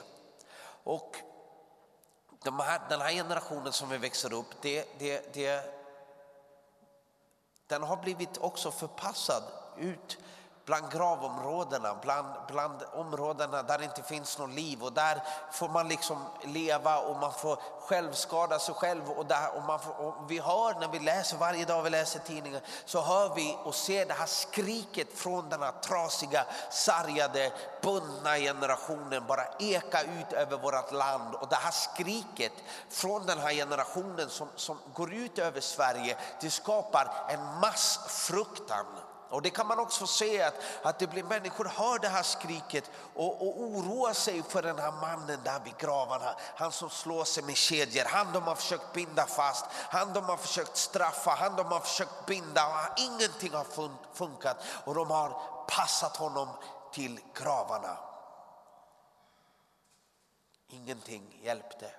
Och 0.85 1.17
de 2.45 2.61
här, 2.61 2.81
den 2.88 3.01
här 3.01 3.12
generationen 3.12 3.73
som 3.73 3.88
vi 3.88 3.99
växer 3.99 4.33
upp, 4.33 4.62
det, 4.62 4.99
det, 4.99 5.35
det, 5.35 5.75
den 7.67 7.83
har 7.83 7.97
blivit 7.97 8.38
också 8.38 8.71
förpassad 8.71 9.43
ut 9.79 10.19
bland 10.64 10.92
gravområdena, 10.92 11.94
bland, 12.03 12.29
bland 12.48 12.83
områdena 12.92 13.62
där 13.62 13.79
det 13.79 13.85
inte 13.85 14.03
finns 14.03 14.38
något 14.38 14.51
liv. 14.51 14.83
Och 14.83 14.92
där 14.92 15.22
får 15.53 15.68
man 15.68 15.88
liksom 15.88 16.25
leva 16.44 16.98
och 16.98 17.16
man 17.16 17.33
får 17.33 17.59
självskada 17.81 18.59
sig 18.59 18.75
själv. 18.75 19.11
Och, 19.11 19.27
där, 19.27 19.57
och, 19.57 19.62
man 19.62 19.81
får, 19.81 20.01
och 20.01 20.31
vi 20.31 20.38
hör 20.38 20.81
när 20.81 20.88
vi 20.88 20.98
läser, 20.98 21.37
varje 21.37 21.64
dag 21.64 21.83
vi 21.83 21.90
läser 21.90 22.20
tidningen, 22.20 22.61
så 22.85 23.01
hör 23.01 23.35
vi 23.35 23.57
och 23.64 23.75
ser 23.75 24.07
det 24.07 24.14
här 24.14 24.27
skriket 24.27 25.18
från 25.18 25.48
den 25.48 25.62
här 25.62 25.72
trasiga, 25.72 26.46
sargade, 26.70 27.53
bundna 27.83 28.37
generationen 28.37 29.27
bara 29.27 29.44
eka 29.59 30.03
ut 30.03 30.33
över 30.33 30.59
vårt 30.59 30.92
land. 30.92 31.35
Och 31.35 31.48
det 31.48 31.57
här 31.57 31.70
skriket 31.70 32.53
från 32.88 33.27
den 33.27 33.38
här 33.38 33.53
generationen 33.53 34.31
som, 34.31 34.48
som 34.57 34.79
går 34.94 35.14
ut 35.14 35.38
över 35.38 35.61
Sverige, 35.61 36.16
det 36.40 36.51
skapar 36.51 37.12
en 37.29 37.61
massfruktan 37.61 38.87
och 39.33 39.42
det 39.42 39.51
kan 39.51 39.66
man 39.66 39.79
också 39.79 40.07
se 40.07 40.42
att, 40.42 40.55
att 40.83 40.99
det 40.99 41.07
blir 41.07 41.25
människor 41.25 41.64
hör 41.64 41.99
det 41.99 42.09
här 42.09 42.23
skriket 42.23 42.90
och, 43.14 43.42
och 43.42 43.61
oroar 43.61 44.12
sig 44.12 44.42
för 44.42 44.62
den 44.62 44.79
här 44.79 44.92
mannen 44.92 45.40
där 45.45 45.61
vid 45.64 45.77
gravarna. 45.79 46.35
Han 46.57 46.73
som 46.73 46.90
slår 46.90 47.25
sig 47.25 47.42
med 47.42 47.57
kedjor, 47.57 48.05
han 48.05 48.33
de 48.33 48.42
har 48.42 48.55
försökt 48.55 48.92
binda 48.92 49.27
fast, 49.27 49.66
han 49.71 50.12
de 50.12 50.25
har 50.25 50.37
försökt 50.37 50.77
straffa, 50.77 51.31
han 51.31 51.57
de 51.57 51.66
har 51.66 51.81
försökt 51.81 52.27
binda. 52.27 52.95
Ingenting 52.97 53.53
har 53.53 53.66
funkat 54.14 54.57
och 54.85 54.95
de 54.95 55.11
har 55.11 55.42
passat 55.68 56.16
honom 56.16 56.49
till 56.92 57.21
gravarna. 57.35 57.97
Ingenting 60.68 61.40
hjälpte. 61.42 61.90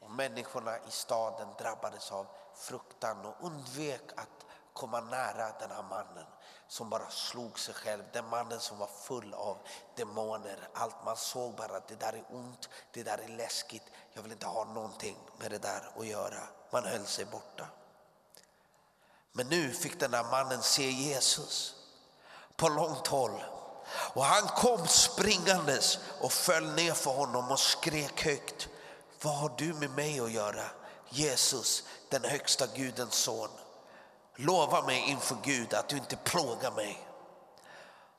Och 0.00 0.10
människorna 0.10 0.78
i 0.78 0.90
staden 0.90 1.48
drabbades 1.58 2.12
av 2.12 2.26
fruktan 2.54 3.26
och 3.26 3.46
undvek 3.46 4.02
att 4.16 4.42
komma 4.72 5.00
nära 5.00 5.52
den 5.58 5.70
här 5.70 5.82
mannen 5.82 6.26
som 6.68 6.90
bara 6.90 7.10
slog 7.10 7.58
sig 7.58 7.74
själv. 7.74 8.02
Den 8.12 8.28
mannen 8.28 8.60
som 8.60 8.78
var 8.78 8.86
full 9.02 9.34
av 9.34 9.58
demoner. 9.96 10.68
Allt 10.74 11.04
man 11.04 11.16
såg 11.16 11.54
bara 11.54 11.76
att 11.76 11.88
det 11.88 11.94
där 11.94 12.12
är 12.12 12.24
ont, 12.30 12.68
det 12.92 13.02
där 13.02 13.18
är 13.18 13.28
läskigt. 13.28 13.82
Jag 14.12 14.22
vill 14.22 14.32
inte 14.32 14.46
ha 14.46 14.64
någonting 14.64 15.16
med 15.38 15.50
det 15.50 15.58
där 15.58 15.90
att 15.98 16.06
göra. 16.06 16.48
Man 16.70 16.84
höll 16.84 17.06
sig 17.06 17.24
borta. 17.24 17.66
Men 19.32 19.48
nu 19.48 19.70
fick 19.70 20.00
den 20.00 20.10
där 20.10 20.24
mannen 20.24 20.62
se 20.62 20.90
Jesus 20.90 21.74
på 22.56 22.68
långt 22.68 23.06
håll. 23.06 23.44
Och 24.14 24.24
han 24.24 24.48
kom 24.48 24.86
springandes 24.86 25.98
och 26.20 26.32
föll 26.32 26.72
ner 26.72 26.92
för 26.92 27.10
honom 27.10 27.50
och 27.50 27.60
skrek 27.60 28.24
högt. 28.24 28.68
Vad 29.22 29.34
har 29.34 29.52
du 29.56 29.74
med 29.74 29.90
mig 29.90 30.20
att 30.20 30.32
göra? 30.32 30.64
Jesus, 31.08 31.84
den 32.08 32.24
högsta 32.24 32.66
Gudens 32.66 33.14
son. 33.14 33.50
Lova 34.42 34.82
mig 34.82 35.04
inför 35.10 35.36
Gud 35.42 35.74
att 35.74 35.88
du 35.88 35.96
inte 35.96 36.16
plågar 36.16 36.70
mig. 36.70 37.08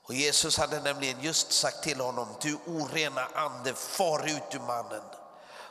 Och 0.03 0.13
Jesus 0.13 0.57
hade 0.57 0.79
nämligen 0.79 1.21
just 1.21 1.51
sagt 1.51 1.83
till 1.83 2.01
honom, 2.01 2.27
du 2.41 2.57
orena 2.67 3.27
ande, 3.35 3.73
far 3.73 4.25
ut 4.27 4.55
ur 4.55 4.59
mannen. 4.59 5.03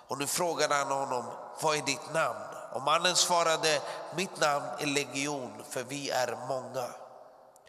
Och 0.08 0.18
nu 0.18 0.26
frågade 0.26 0.74
han 0.74 0.90
honom, 0.90 1.24
vad 1.60 1.76
är 1.76 1.82
ditt 1.82 2.12
namn? 2.14 2.44
Och 2.72 2.82
mannen 2.82 3.16
svarade, 3.16 3.80
mitt 4.16 4.40
namn 4.40 4.66
är 4.78 4.86
legion, 4.86 5.64
för 5.68 5.82
vi 5.82 6.10
är 6.10 6.38
många. 6.48 6.88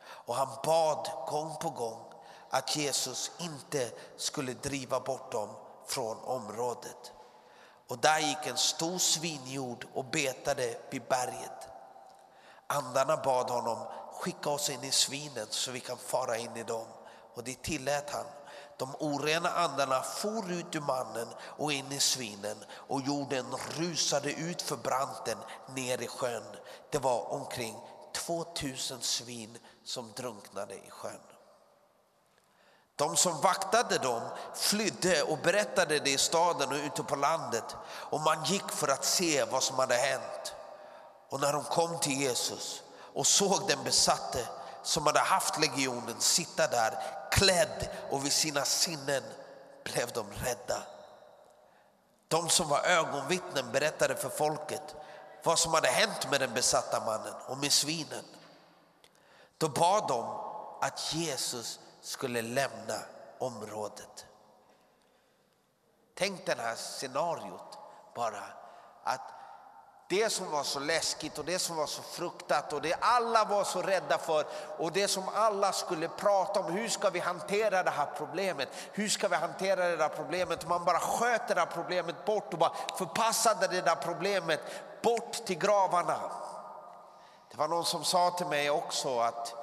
Och 0.06 0.36
han 0.36 0.48
bad 0.64 1.10
gång 1.28 1.56
på 1.56 1.70
gång 1.70 2.14
att 2.50 2.76
Jesus 2.76 3.32
inte 3.40 3.92
skulle 4.18 4.54
driva 4.54 5.00
bort 5.00 5.32
dem 5.32 5.50
från 5.88 6.18
området. 6.20 7.12
Och 7.90 7.98
där 7.98 8.20
gick 8.20 8.48
en 8.48 8.58
stor 8.58 8.98
svinjord 8.98 9.88
och 9.94 10.06
betade 10.06 10.78
vid 10.90 11.04
berget. 11.04 11.73
Andarna 12.74 13.18
bad 13.18 13.50
honom 13.50 13.78
skicka 14.24 14.50
oss 14.50 14.70
in 14.70 14.84
i 14.84 14.92
svinen 14.92 15.48
så 15.50 15.72
vi 15.72 15.80
kan 15.80 15.98
fara 15.98 16.38
in 16.38 16.58
i 16.58 16.64
dem. 16.64 16.86
Och 17.34 17.44
det 17.44 17.64
tillät 17.64 18.10
han. 18.10 18.26
De 18.78 18.96
orena 19.00 19.50
andarna 19.50 20.02
for 20.02 20.52
ut 20.52 20.76
ur 20.76 20.82
mannen 20.82 21.28
och 21.58 21.72
in 21.72 21.92
i 21.92 22.00
svinen 22.00 22.58
och 22.72 23.02
jorden 23.02 23.46
rusade 23.78 24.32
ut 24.34 24.62
för 24.62 24.76
branten 24.76 25.38
ner 25.76 26.02
i 26.02 26.08
sjön. 26.08 26.44
Det 26.90 27.00
var 27.00 27.34
omkring 27.34 27.76
2000 28.14 29.02
svin 29.02 29.58
som 29.84 30.12
drunknade 30.16 30.74
i 30.74 30.90
sjön. 30.90 31.22
De 32.96 33.16
som 33.18 33.42
vaktade 33.42 33.98
dem 33.98 34.22
flydde 34.56 35.24
och 35.24 35.38
berättade 35.38 36.00
det 36.00 36.10
i 36.10 36.18
staden 36.18 36.70
och 36.70 36.86
ute 36.86 37.04
på 37.04 37.16
landet 37.16 37.76
och 37.86 38.22
man 38.22 38.44
gick 38.44 38.72
för 38.72 38.88
att 38.88 39.06
se 39.06 39.44
vad 39.44 39.64
som 39.64 39.80
hade 39.80 39.96
hänt. 39.96 40.56
Och 41.34 41.40
när 41.40 41.54
de 41.54 41.64
kom 41.64 42.00
till 42.00 42.22
Jesus 42.22 42.84
och 43.14 43.28
såg 43.28 43.68
den 43.68 43.84
besatte 43.84 44.48
som 44.84 45.06
hade 45.06 45.20
haft 45.20 45.60
legionen 45.60 46.20
sitta 46.20 46.68
där 46.68 47.00
klädd 47.32 47.90
och 48.12 48.26
vid 48.26 48.34
sina 48.34 48.66
sinnen 48.66 49.24
blev 49.84 50.12
de 50.12 50.26
rädda. 50.32 50.84
De 52.28 52.50
som 52.50 52.70
var 52.70 52.80
ögonvittnen 52.80 53.72
berättade 53.72 54.16
för 54.16 54.30
folket 54.30 54.96
vad 55.44 55.60
som 55.60 55.74
hade 55.74 55.88
hänt 55.88 56.32
med 56.32 56.40
den 56.40 56.54
besatta 56.54 57.06
mannen 57.06 57.34
och 57.48 57.58
med 57.58 57.72
svinen. 57.72 58.26
Då 59.58 59.70
bad 59.70 60.08
de 60.08 60.40
att 60.82 61.14
Jesus 61.14 61.80
skulle 62.02 62.42
lämna 62.42 63.00
området. 63.40 64.26
Tänk 66.16 66.46
det 66.46 66.56
här 66.58 66.76
scenariot 66.76 67.78
bara. 68.16 68.44
Att 69.04 69.43
det 70.08 70.30
som 70.30 70.52
var 70.52 70.64
så 70.64 70.80
läskigt 70.80 71.38
och 71.38 71.46
det 71.46 71.60
som 71.60 71.76
var 71.76 71.86
så 71.86 72.02
fruktat 72.02 72.74
och 72.74 72.82
det 72.82 72.94
alla 73.00 73.46
var 73.46 73.64
så 73.64 73.82
rädda 73.82 74.18
för 74.18 74.46
och 74.78 74.92
det 74.92 75.08
som 75.08 75.24
alla 75.34 75.72
skulle 75.72 76.08
prata 76.08 76.60
om. 76.60 76.74
Hur 76.74 76.90
ska 76.90 77.10
vi 77.10 77.20
hantera 77.20 77.84
det 77.84 77.90
här 77.90 78.08
problemet? 78.18 78.70
Hur 78.92 79.10
ska 79.10 79.28
vi 79.28 79.36
hantera 79.36 79.88
det 79.88 79.98
där 79.98 80.10
problemet? 80.10 80.68
Man 80.68 80.86
bara 80.86 81.00
sköt 81.00 81.48
det 81.48 81.54
där 81.54 81.66
problemet 81.66 82.26
bort 82.26 82.54
och 82.54 82.60
bara 82.60 82.74
förpassade 82.98 83.68
det 83.68 83.82
där 83.82 83.96
problemet 83.96 84.60
bort 85.02 85.34
till 85.34 85.58
gravarna. 85.58 86.20
Det 87.52 87.58
var 87.58 87.68
någon 87.68 87.86
som 87.86 88.04
sa 88.04 88.32
till 88.32 88.48
mig 88.48 88.70
också 88.70 89.20
att, 89.20 89.56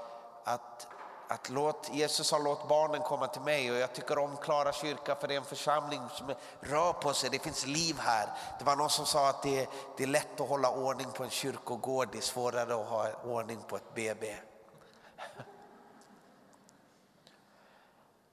att 0.45 0.87
att 1.31 1.49
låt, 1.49 1.89
Jesus 1.93 2.33
har 2.33 2.41
låtit 2.41 2.69
barnen 2.69 3.03
komma 3.03 3.27
till 3.27 3.43
mig 3.43 3.71
och 3.71 3.77
jag 3.77 3.93
tycker 3.93 4.19
om 4.19 4.37
Klara 4.37 4.73
kyrka 4.73 5.15
för 5.15 5.29
det 5.29 5.35
är 5.35 5.39
en 5.39 5.45
församling 5.45 6.03
som 6.15 6.35
rör 6.61 6.93
på 6.93 7.13
sig, 7.13 7.31
det 7.31 7.39
finns 7.39 7.67
liv 7.67 7.99
här. 7.99 8.29
Det 8.59 8.65
var 8.65 8.77
någon 8.77 8.91
som 8.91 9.07
sa 9.07 9.29
att 9.29 9.43
det, 9.43 9.69
det 9.97 10.03
är 10.03 10.07
lätt 10.07 10.41
att 10.41 10.49
hålla 10.49 10.71
ordning 10.71 11.13
på 11.13 11.25
en 11.25 11.31
kyrkogård, 11.31 12.09
det 12.13 12.19
är 12.19 12.23
svårare 12.23 12.75
att 12.75 12.89
ha 12.89 13.09
ordning 13.25 13.59
på 13.69 13.77
ett 13.77 13.95
BB. 13.95 14.37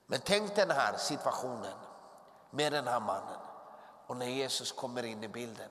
Men 0.05 0.21
tänk 0.23 0.55
den 0.55 0.71
här 0.71 0.97
situationen 0.97 1.77
med 2.51 2.73
den 2.73 2.87
här 2.87 2.99
mannen 2.99 3.39
och 4.07 4.17
när 4.17 4.25
Jesus 4.25 4.71
kommer 4.71 5.03
in 5.03 5.23
i 5.23 5.27
bilden. 5.27 5.69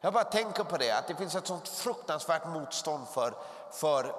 Jag 0.00 0.12
bara 0.12 0.24
tänker 0.24 0.64
på 0.64 0.76
det, 0.76 0.90
att 0.90 1.08
det 1.08 1.14
finns 1.14 1.34
ett 1.34 1.46
sånt 1.46 1.68
fruktansvärt 1.68 2.46
motstånd 2.46 3.08
för, 3.08 3.34
för, 3.72 4.14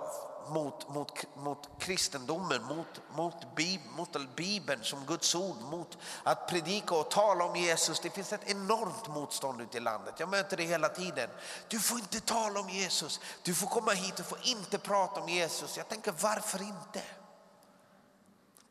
mot, 0.49 0.89
mot, 0.89 1.35
mot 1.35 1.69
kristendomen, 1.79 2.63
mot, 2.63 3.01
mot, 3.15 3.55
Bib, 3.55 3.81
mot 3.95 4.35
Bibeln 4.35 4.83
som 4.83 5.05
Guds 5.05 5.35
ord, 5.35 5.61
mot 5.61 5.97
att 6.23 6.47
predika 6.47 6.95
och 6.95 7.11
tala 7.11 7.45
om 7.45 7.55
Jesus. 7.55 7.99
Det 7.99 8.09
finns 8.09 8.33
ett 8.33 8.49
enormt 8.49 9.07
motstånd 9.07 9.61
ute 9.61 9.77
i 9.77 9.79
landet. 9.79 10.15
Jag 10.17 10.29
möter 10.29 10.57
det 10.57 10.63
hela 10.63 10.89
tiden. 10.89 11.29
Du 11.67 11.79
får 11.79 11.99
inte 11.99 12.19
tala 12.19 12.59
om 12.59 12.69
Jesus. 12.69 13.19
Du 13.43 13.53
får 13.53 13.67
komma 13.67 13.91
hit 13.91 14.19
och 14.19 14.25
får 14.25 14.39
inte 14.43 14.77
prata 14.77 15.21
om 15.21 15.29
Jesus. 15.29 15.77
Jag 15.77 15.89
tänker 15.89 16.13
varför 16.21 16.61
inte? 16.61 17.01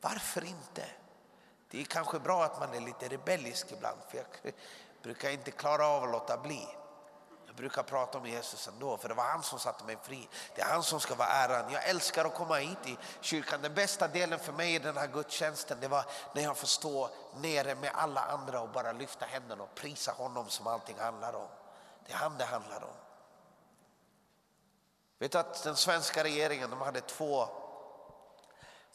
Varför 0.01 0.45
inte? 0.45 0.85
Det 1.71 1.81
är 1.81 1.85
kanske 1.85 2.19
bra 2.19 2.45
att 2.45 2.61
man 2.61 2.75
är 2.75 2.81
lite 2.81 3.09
rebellisk 3.09 3.73
ibland 3.73 3.99
för 4.09 4.17
jag 4.17 4.53
brukar 5.03 5.31
inte 5.31 5.51
klara 5.51 5.87
av 5.87 6.05
att 6.05 6.11
låta 6.11 6.37
bli. 6.37 6.69
Jag 7.55 7.59
brukar 7.59 7.83
prata 7.83 8.19
om 8.19 8.27
Jesus 8.27 8.69
ändå, 8.69 8.97
för 8.97 9.09
det 9.09 9.15
var 9.15 9.25
han 9.25 9.43
som 9.43 9.59
satte 9.59 9.85
mig 9.85 9.97
fri. 10.03 10.29
Det 10.55 10.63
är 10.63 10.67
han 10.67 10.83
som 10.83 11.01
ska 11.01 11.15
vara 11.15 11.29
äran. 11.29 11.73
Jag 11.73 11.89
älskar 11.89 12.25
att 12.25 12.35
komma 12.35 12.55
hit 12.55 12.87
i 12.87 12.99
kyrkan. 13.21 13.63
Den 13.63 13.75
bästa 13.75 14.09
delen 14.09 14.39
för 14.39 14.53
mig 14.53 14.75
i 14.75 14.79
den 14.79 14.97
här 14.97 15.07
gudstjänsten, 15.07 15.81
det 15.81 15.89
var 15.89 16.05
när 16.33 16.43
jag 16.43 16.57
får 16.57 16.67
stå 16.67 17.11
nere 17.37 17.75
med 17.75 17.91
alla 17.95 18.21
andra 18.21 18.61
och 18.61 18.69
bara 18.69 18.93
lyfta 18.93 19.27
händerna 19.27 19.63
och 19.63 19.75
prisa 19.75 20.13
honom 20.13 20.49
som 20.49 20.67
allting 20.67 20.99
handlar 20.99 21.33
om. 21.33 21.49
Det 22.07 22.13
är 22.13 22.17
han 22.17 22.39
det 22.39 22.45
handlar 22.45 22.85
om. 22.85 22.95
Vet 25.19 25.33
du 25.33 25.39
att 25.39 25.63
den 25.63 25.77
svenska 25.77 26.25
regeringen 26.25 26.71
de 26.71 26.81
hade 26.81 27.01
två 27.01 27.49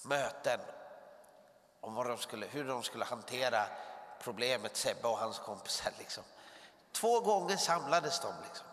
möten 0.01 0.59
om 1.81 1.95
vad 1.95 2.07
de 2.07 2.17
skulle, 2.17 2.45
hur 2.45 2.67
de 2.67 2.83
skulle 2.83 3.05
hantera 3.05 3.65
problemet 4.23 4.77
Sebbe 4.77 5.07
och 5.07 5.17
hans 5.17 5.39
kompisar. 5.39 5.91
Liksom. 5.97 6.23
Två 6.91 7.19
gånger 7.19 7.57
samlades 7.57 8.19
de, 8.19 8.33
liksom. 8.43 8.67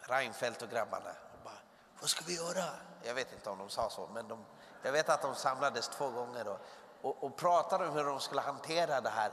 Reinfeldt 0.00 0.62
och 0.62 0.70
grabbarna. 0.70 1.10
Och 1.10 1.44
bara, 1.44 1.58
Vad 2.00 2.10
ska 2.10 2.24
vi 2.24 2.36
göra? 2.36 2.64
Jag 3.02 3.14
vet 3.14 3.32
inte 3.32 3.50
om 3.50 3.58
de 3.58 3.68
sa 3.68 3.90
så, 3.90 4.08
men 4.14 4.28
de, 4.28 4.44
jag 4.82 4.92
vet 4.92 5.08
att 5.08 5.22
de 5.22 5.34
samlades 5.34 5.88
två 5.88 6.10
gånger 6.10 6.48
och, 6.48 6.58
och, 7.02 7.24
och 7.24 7.36
pratade 7.36 7.88
om 7.88 7.94
hur 7.94 8.04
de 8.04 8.20
skulle 8.20 8.40
hantera 8.40 9.00
det 9.00 9.10
här 9.10 9.32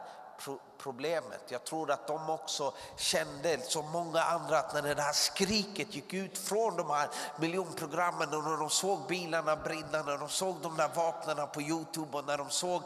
problemet. 0.80 1.42
Jag 1.48 1.64
tror 1.64 1.92
att 1.92 2.08
de 2.08 2.30
också 2.30 2.74
kände, 2.96 3.62
som 3.62 3.92
många 3.92 4.22
andra, 4.22 4.60
att 4.60 4.74
när 4.74 4.96
det 4.96 5.02
här 5.02 5.14
skriket 5.14 5.96
gick 5.96 6.14
ut 6.14 6.38
från 6.38 6.78
de 6.78 6.90
här 6.90 7.10
miljonprogrammen 7.40 8.34
och 8.34 8.44
när 8.44 8.58
de 8.58 8.70
såg 8.70 9.08
bilarna 9.08 9.56
brinna, 9.56 10.04
när 10.04 10.18
de 10.18 10.30
såg 10.30 10.56
de 10.62 10.78
där 10.78 10.90
vapnen 10.96 11.48
på 11.54 11.62
Youtube 11.62 12.18
och 12.18 12.26
när 12.26 12.38
de 12.38 12.50
såg 12.50 12.84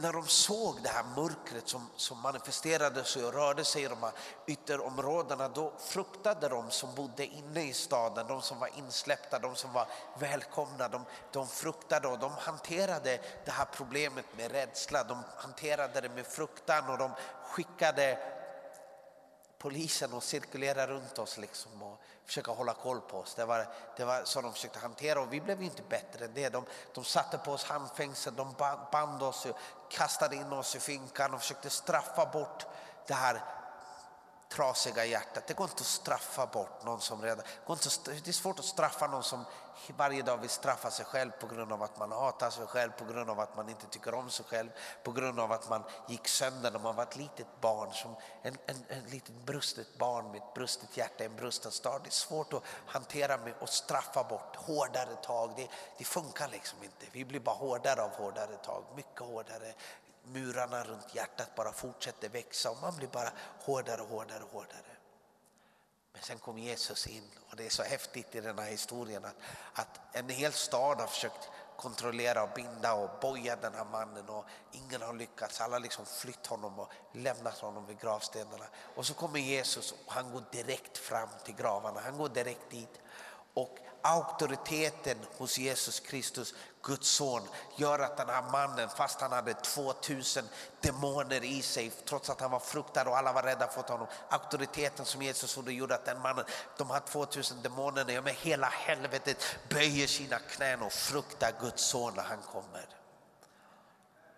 när 0.00 0.12
de 0.12 0.26
såg 0.26 0.82
det 0.82 0.88
här 0.88 1.04
mörkret 1.16 1.68
som, 1.68 1.90
som 1.96 2.20
manifesterade 2.20 3.04
sig 3.04 3.24
och 3.24 3.34
rörde 3.34 3.64
sig 3.64 3.82
i 3.82 3.88
de 3.88 4.02
här 4.02 4.12
ytterområdena, 4.46 5.48
då 5.48 5.72
fruktade 5.78 6.48
de 6.48 6.70
som 6.70 6.94
bodde 6.94 7.26
inne 7.26 7.62
i 7.62 7.72
staden, 7.72 8.26
de 8.26 8.42
som 8.42 8.58
var 8.58 8.70
insläppta, 8.78 9.38
de 9.38 9.56
som 9.56 9.72
var 9.72 9.86
välkomna, 10.18 10.88
de, 10.88 11.04
de 11.32 11.46
fruktade 11.46 12.08
och 12.08 12.18
de 12.18 12.30
hanterade 12.38 13.20
det 13.44 13.50
här 13.50 13.66
problemet 13.72 14.24
med 14.36 14.50
rädsla, 14.50 15.04
de 15.04 15.22
hanterade 15.36 16.00
det 16.00 16.08
med 16.08 16.26
fruktan 16.26 16.90
och 16.90 16.98
de 16.98 17.10
skickade 17.44 18.18
polisen 19.58 20.14
att 20.14 20.24
cirkulera 20.24 20.86
runt 20.86 21.18
oss 21.18 21.38
liksom 21.38 21.82
och 21.82 22.00
försöka 22.26 22.50
hålla 22.50 22.74
koll 22.74 23.00
på 23.00 23.18
oss. 23.18 23.34
Det 23.34 23.44
var, 23.44 23.66
det 23.96 24.04
var 24.04 24.24
så 24.24 24.40
de 24.40 24.52
försökte 24.52 24.78
hantera 24.78 25.20
och 25.20 25.32
vi 25.32 25.40
blev 25.40 25.62
inte 25.62 25.82
bättre 25.82 26.24
än 26.24 26.34
det. 26.34 26.48
De, 26.48 26.64
de 26.94 27.04
satte 27.04 27.38
på 27.38 27.52
oss 27.52 27.64
handfängsel, 27.64 28.34
de 28.34 28.54
band 28.92 29.22
oss, 29.22 29.46
kastade 29.90 30.36
in 30.36 30.52
oss 30.52 30.76
i 30.76 30.80
finkan 30.80 31.34
och 31.34 31.40
försökte 31.40 31.70
straffa 31.70 32.26
bort 32.26 32.66
det 33.06 33.14
här 33.14 33.42
trasiga 34.48 35.04
hjärtat. 35.04 35.46
Det 35.46 35.54
går 35.54 35.64
inte 35.64 35.80
att 35.80 35.86
straffa 35.86 36.46
bort 36.46 36.84
någon 36.84 37.00
som 37.00 37.22
redan... 37.22 37.44
Det 37.66 38.28
är 38.28 38.32
svårt 38.32 38.58
att 38.58 38.64
straffa 38.64 39.06
någon 39.06 39.22
som 39.22 39.44
varje 39.96 40.22
dag 40.22 40.36
vill 40.36 40.50
straffa 40.50 40.90
sig 40.90 41.04
själv 41.04 41.30
på 41.30 41.46
grund 41.46 41.72
av 41.72 41.82
att 41.82 41.98
man 41.98 42.12
hatar 42.12 42.50
sig 42.50 42.66
själv, 42.66 42.90
på 42.90 43.04
grund 43.04 43.30
av 43.30 43.40
att 43.40 43.56
man 43.56 43.68
inte 43.68 43.86
tycker 43.86 44.14
om 44.14 44.30
sig 44.30 44.44
själv, 44.44 44.68
på 45.04 45.12
grund 45.12 45.40
av 45.40 45.52
att 45.52 45.68
man 45.68 45.82
gick 46.08 46.28
sönder 46.28 46.70
när 46.70 46.78
man 46.78 46.96
var 46.96 47.02
ett 47.02 47.16
litet 47.16 47.60
barn, 47.60 47.92
som 47.92 48.16
en, 48.42 48.56
en, 48.66 48.84
en 48.88 49.04
litet 49.04 49.34
brustet 49.46 49.98
barn 49.98 50.30
med 50.30 50.36
ett 50.36 50.54
brustet 50.54 50.96
hjärta, 50.96 51.24
en 51.24 51.36
brusten 51.36 51.72
stad. 51.72 52.00
Det 52.02 52.08
är 52.08 52.10
svårt 52.10 52.52
att 52.52 52.62
hantera 52.86 53.36
med 53.36 53.54
och 53.60 53.68
straffa 53.68 54.24
bort 54.24 54.56
hårdare 54.56 55.16
tag. 55.22 55.52
Det, 55.56 55.68
det 55.98 56.04
funkar 56.04 56.48
liksom 56.48 56.82
inte. 56.82 57.06
Vi 57.12 57.24
blir 57.24 57.40
bara 57.40 57.56
hårdare 57.56 58.02
av 58.02 58.10
hårdare 58.10 58.56
tag, 58.56 58.84
mycket 58.94 59.20
hårdare. 59.20 59.74
Murarna 60.32 60.84
runt 60.84 61.14
hjärtat 61.14 61.54
bara 61.54 61.72
fortsätter 61.72 62.28
växa 62.28 62.70
och 62.70 62.82
man 62.82 62.96
blir 62.96 63.08
bara 63.08 63.32
hårdare 63.60 64.00
och 64.02 64.08
hårdare 64.08 64.42
och 64.42 64.52
hårdare. 64.52 64.98
Men 66.12 66.22
sen 66.22 66.38
kom 66.38 66.58
Jesus 66.58 67.06
in 67.06 67.30
och 67.50 67.56
det 67.56 67.66
är 67.66 67.70
så 67.70 67.82
häftigt 67.82 68.34
i 68.34 68.40
den 68.40 68.58
här 68.58 68.70
historien 68.70 69.24
att, 69.24 69.36
att 69.72 70.00
en 70.12 70.28
hel 70.28 70.52
stad 70.52 71.00
har 71.00 71.06
försökt 71.06 71.50
kontrollera 71.76 72.42
och 72.42 72.50
binda 72.54 72.94
och 72.94 73.10
boja 73.20 73.56
den 73.56 73.74
här 73.74 73.84
mannen 73.84 74.28
och 74.28 74.44
ingen 74.72 75.02
har 75.02 75.14
lyckats. 75.14 75.60
Alla 75.60 75.74
har 75.74 75.80
liksom 75.80 76.06
flytt 76.06 76.46
honom 76.46 76.78
och 76.78 76.92
lämnat 77.12 77.58
honom 77.58 77.86
vid 77.86 78.00
gravstenarna. 78.00 78.64
Och 78.94 79.06
så 79.06 79.14
kommer 79.14 79.38
Jesus 79.38 79.92
och 79.92 80.12
han 80.12 80.32
går 80.32 80.42
direkt 80.52 80.98
fram 80.98 81.28
till 81.44 81.54
gravarna. 81.54 82.00
Han 82.00 82.18
går 82.18 82.28
direkt 82.28 82.70
dit 82.70 83.00
och 83.58 83.78
auktoriteten 84.02 85.16
hos 85.38 85.58
Jesus 85.58 86.00
Kristus, 86.00 86.54
Guds 86.82 87.08
son, 87.08 87.42
gör 87.76 87.98
att 87.98 88.16
den 88.16 88.28
här 88.28 88.42
mannen, 88.42 88.88
fast 88.88 89.20
han 89.20 89.32
hade 89.32 89.54
2000 89.54 90.44
demoner 90.80 91.44
i 91.44 91.62
sig, 91.62 91.90
trots 91.90 92.30
att 92.30 92.40
han 92.40 92.50
var 92.50 92.58
fruktad 92.60 93.08
och 93.08 93.18
alla 93.18 93.32
var 93.32 93.42
rädda 93.42 93.68
för 93.68 93.82
honom, 93.82 94.06
auktoriteten 94.28 95.04
som 95.04 95.22
Jesus 95.22 95.56
hade 95.56 95.72
gjorde 95.72 95.94
att 95.94 96.04
den 96.04 96.20
mannen, 96.20 96.44
de 96.76 96.90
här 96.90 97.00
2000 97.00 97.62
demonerna, 97.62 98.12
ja, 98.12 98.22
med 98.22 98.34
hela 98.34 98.66
helvetet 98.66 99.44
böjer 99.68 100.06
sina 100.06 100.38
knän 100.38 100.82
och 100.82 100.92
fruktar 100.92 101.52
Guds 101.60 101.82
son 101.82 102.12
när 102.16 102.22
han 102.22 102.42
kommer. 102.52 102.88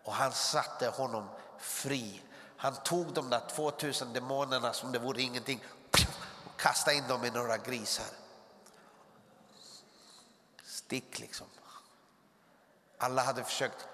Och 0.04 0.12
han 0.12 0.32
satte 0.32 0.88
honom 0.88 1.28
fri. 1.58 2.22
Han 2.56 2.74
tog 2.74 3.12
de 3.12 3.30
där 3.30 3.42
2000 3.48 4.12
demonerna 4.12 4.72
som 4.72 4.92
det 4.92 4.98
vore 4.98 5.22
ingenting 5.22 5.64
och 6.44 6.60
kastade 6.60 6.96
in 6.96 7.08
dem 7.08 7.24
i 7.24 7.30
några 7.30 7.56
grisar 7.56 8.19
stick 10.90 11.18
liksom. 11.18 11.46
Alla 12.98 13.22
hade 13.22 13.44
försökt 13.44 13.88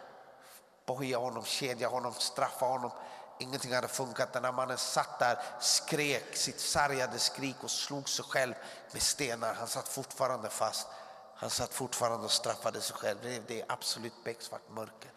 boja 0.87 1.19
honom, 1.19 1.45
kedja 1.45 1.89
honom, 1.89 2.15
straffa 2.15 2.67
honom. 2.67 2.91
Ingenting 3.39 3.75
hade 3.75 3.89
funkat. 3.89 4.33
Den 4.33 4.45
här 4.45 4.53
mannen 4.53 4.79
satt 4.79 5.19
där, 5.19 5.39
skrek 5.61 6.37
sitt 6.37 6.61
sargade 6.61 7.19
skrik 7.19 7.57
och 7.65 7.71
slog 7.71 8.09
sig 8.09 8.25
själv 8.25 8.55
med 8.93 9.03
stenar. 9.03 9.55
Han 9.55 9.69
satt 9.69 9.89
fortfarande 9.89 10.51
fast. 10.51 10.89
Han 11.35 11.51
satt 11.51 11.75
fortfarande 11.75 12.25
och 12.25 12.33
straffade 12.33 12.81
sig 12.81 12.97
själv. 12.97 13.45
Det 13.47 13.61
är 13.61 13.67
absolut 13.69 14.25
becksvart 14.25 14.71
mörker. 14.71 15.13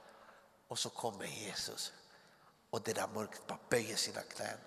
Och 0.68 0.80
så 0.80 0.90
kommer 0.90 1.26
Jesus 1.26 1.94
och 2.70 2.82
det 2.82 2.94
där 2.94 3.08
mörkret 3.14 3.48
bara 3.48 3.60
böjer 3.70 3.96
sina 3.96 4.22
knän. 4.22 4.58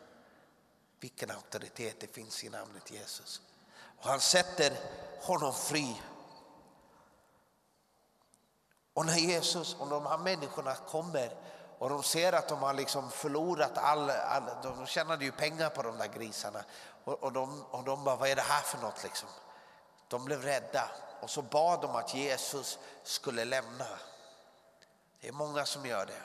Vilken 1.00 1.30
auktoritet 1.30 2.00
det 2.00 2.06
finns 2.06 2.44
i 2.44 2.48
namnet 2.48 2.90
Jesus. 2.90 3.40
Och 3.98 4.04
han 4.04 4.20
sätter 4.20 4.76
honom 5.20 5.54
fri 5.54 5.96
och 8.94 9.06
när 9.06 9.16
Jesus 9.16 9.76
och 9.78 9.88
de 9.88 10.06
här 10.06 10.18
människorna 10.18 10.74
kommer 10.74 11.32
och 11.78 11.88
de 11.88 12.02
ser 12.02 12.32
att 12.32 12.48
de 12.48 12.62
har 12.62 12.74
liksom 12.74 13.10
förlorat 13.10 13.78
all, 13.78 14.10
all 14.10 14.42
de 14.62 14.86
tjänade 14.86 15.24
ju 15.24 15.32
pengar 15.32 15.70
på 15.70 15.82
de 15.82 15.98
där 15.98 16.06
grisarna 16.06 16.64
och, 17.04 17.22
och, 17.22 17.32
de, 17.32 17.64
och 17.70 17.84
de 17.84 18.04
bara, 18.04 18.16
vad 18.16 18.28
är 18.28 18.36
det 18.36 18.42
här 18.42 18.62
för 18.62 18.78
något 18.78 19.02
liksom? 19.02 19.28
De 20.08 20.24
blev 20.24 20.42
rädda 20.42 20.88
och 21.20 21.30
så 21.30 21.42
bad 21.42 21.80
de 21.80 21.96
att 21.96 22.14
Jesus 22.14 22.78
skulle 23.02 23.44
lämna. 23.44 23.86
Det 25.20 25.28
är 25.28 25.32
många 25.32 25.64
som 25.64 25.86
gör 25.86 26.06
det. 26.06 26.22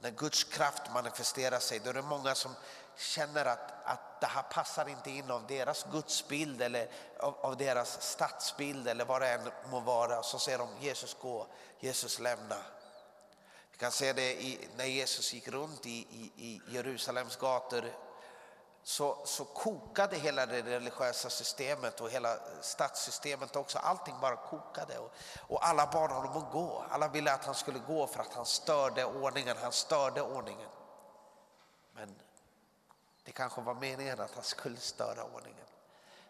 När 0.00 0.10
Guds 0.10 0.44
kraft 0.44 0.82
manifesterar 0.94 1.58
sig 1.58 1.78
då 1.78 1.90
är 1.90 1.94
det 1.94 2.02
många 2.02 2.34
som 2.34 2.54
känner 2.96 3.44
att, 3.44 3.72
att 3.84 4.13
det 4.24 4.28
här 4.28 4.42
passar 4.42 4.88
inte 4.88 5.10
in 5.10 5.30
av 5.30 5.46
deras 5.46 5.86
gudsbild 5.92 6.62
eller 6.62 6.88
av, 7.20 7.36
av 7.40 7.56
deras 7.56 8.02
stadsbild 8.02 8.88
eller 8.88 9.04
vad 9.04 9.20
det 9.20 9.28
än 9.28 9.50
må 9.70 9.80
vara. 9.80 10.22
Så 10.22 10.38
ser 10.38 10.58
de 10.58 10.68
Jesus 10.80 11.16
gå, 11.20 11.46
Jesus 11.80 12.18
lämna. 12.18 12.56
Vi 13.72 13.78
kan 13.78 13.90
se 13.90 14.12
det 14.12 14.42
i, 14.42 14.68
när 14.76 14.84
Jesus 14.84 15.34
gick 15.34 15.48
runt 15.48 15.86
i, 15.86 15.90
i, 15.90 16.32
i 16.36 16.60
Jerusalems 16.68 17.36
gator 17.36 17.84
så, 18.82 19.18
så 19.24 19.44
kokade 19.44 20.16
hela 20.16 20.46
det 20.46 20.62
religiösa 20.62 21.30
systemet 21.30 22.00
och 22.00 22.10
hela 22.10 22.36
stadssystemet 22.60 23.56
också. 23.56 23.78
Allting 23.78 24.20
bara 24.20 24.36
kokade 24.36 24.98
och, 24.98 25.12
och 25.38 25.66
alla 25.66 25.86
bad 25.86 26.10
honom 26.10 26.36
att 26.36 26.52
gå. 26.52 26.84
Alla 26.90 27.08
ville 27.08 27.32
att 27.32 27.44
han 27.44 27.54
skulle 27.54 27.78
gå 27.78 28.06
för 28.06 28.20
att 28.20 28.34
han 28.34 28.46
störde 28.46 29.04
ordningen. 29.04 29.56
Han 29.62 29.72
störde 29.72 30.22
ordningen. 30.22 30.70
Men 31.92 32.23
det 33.24 33.32
kanske 33.32 33.60
var 33.60 33.74
meningen 33.74 34.20
att 34.20 34.34
han 34.34 34.44
skulle 34.44 34.76
störa 34.76 35.24
ordningen. 35.24 35.64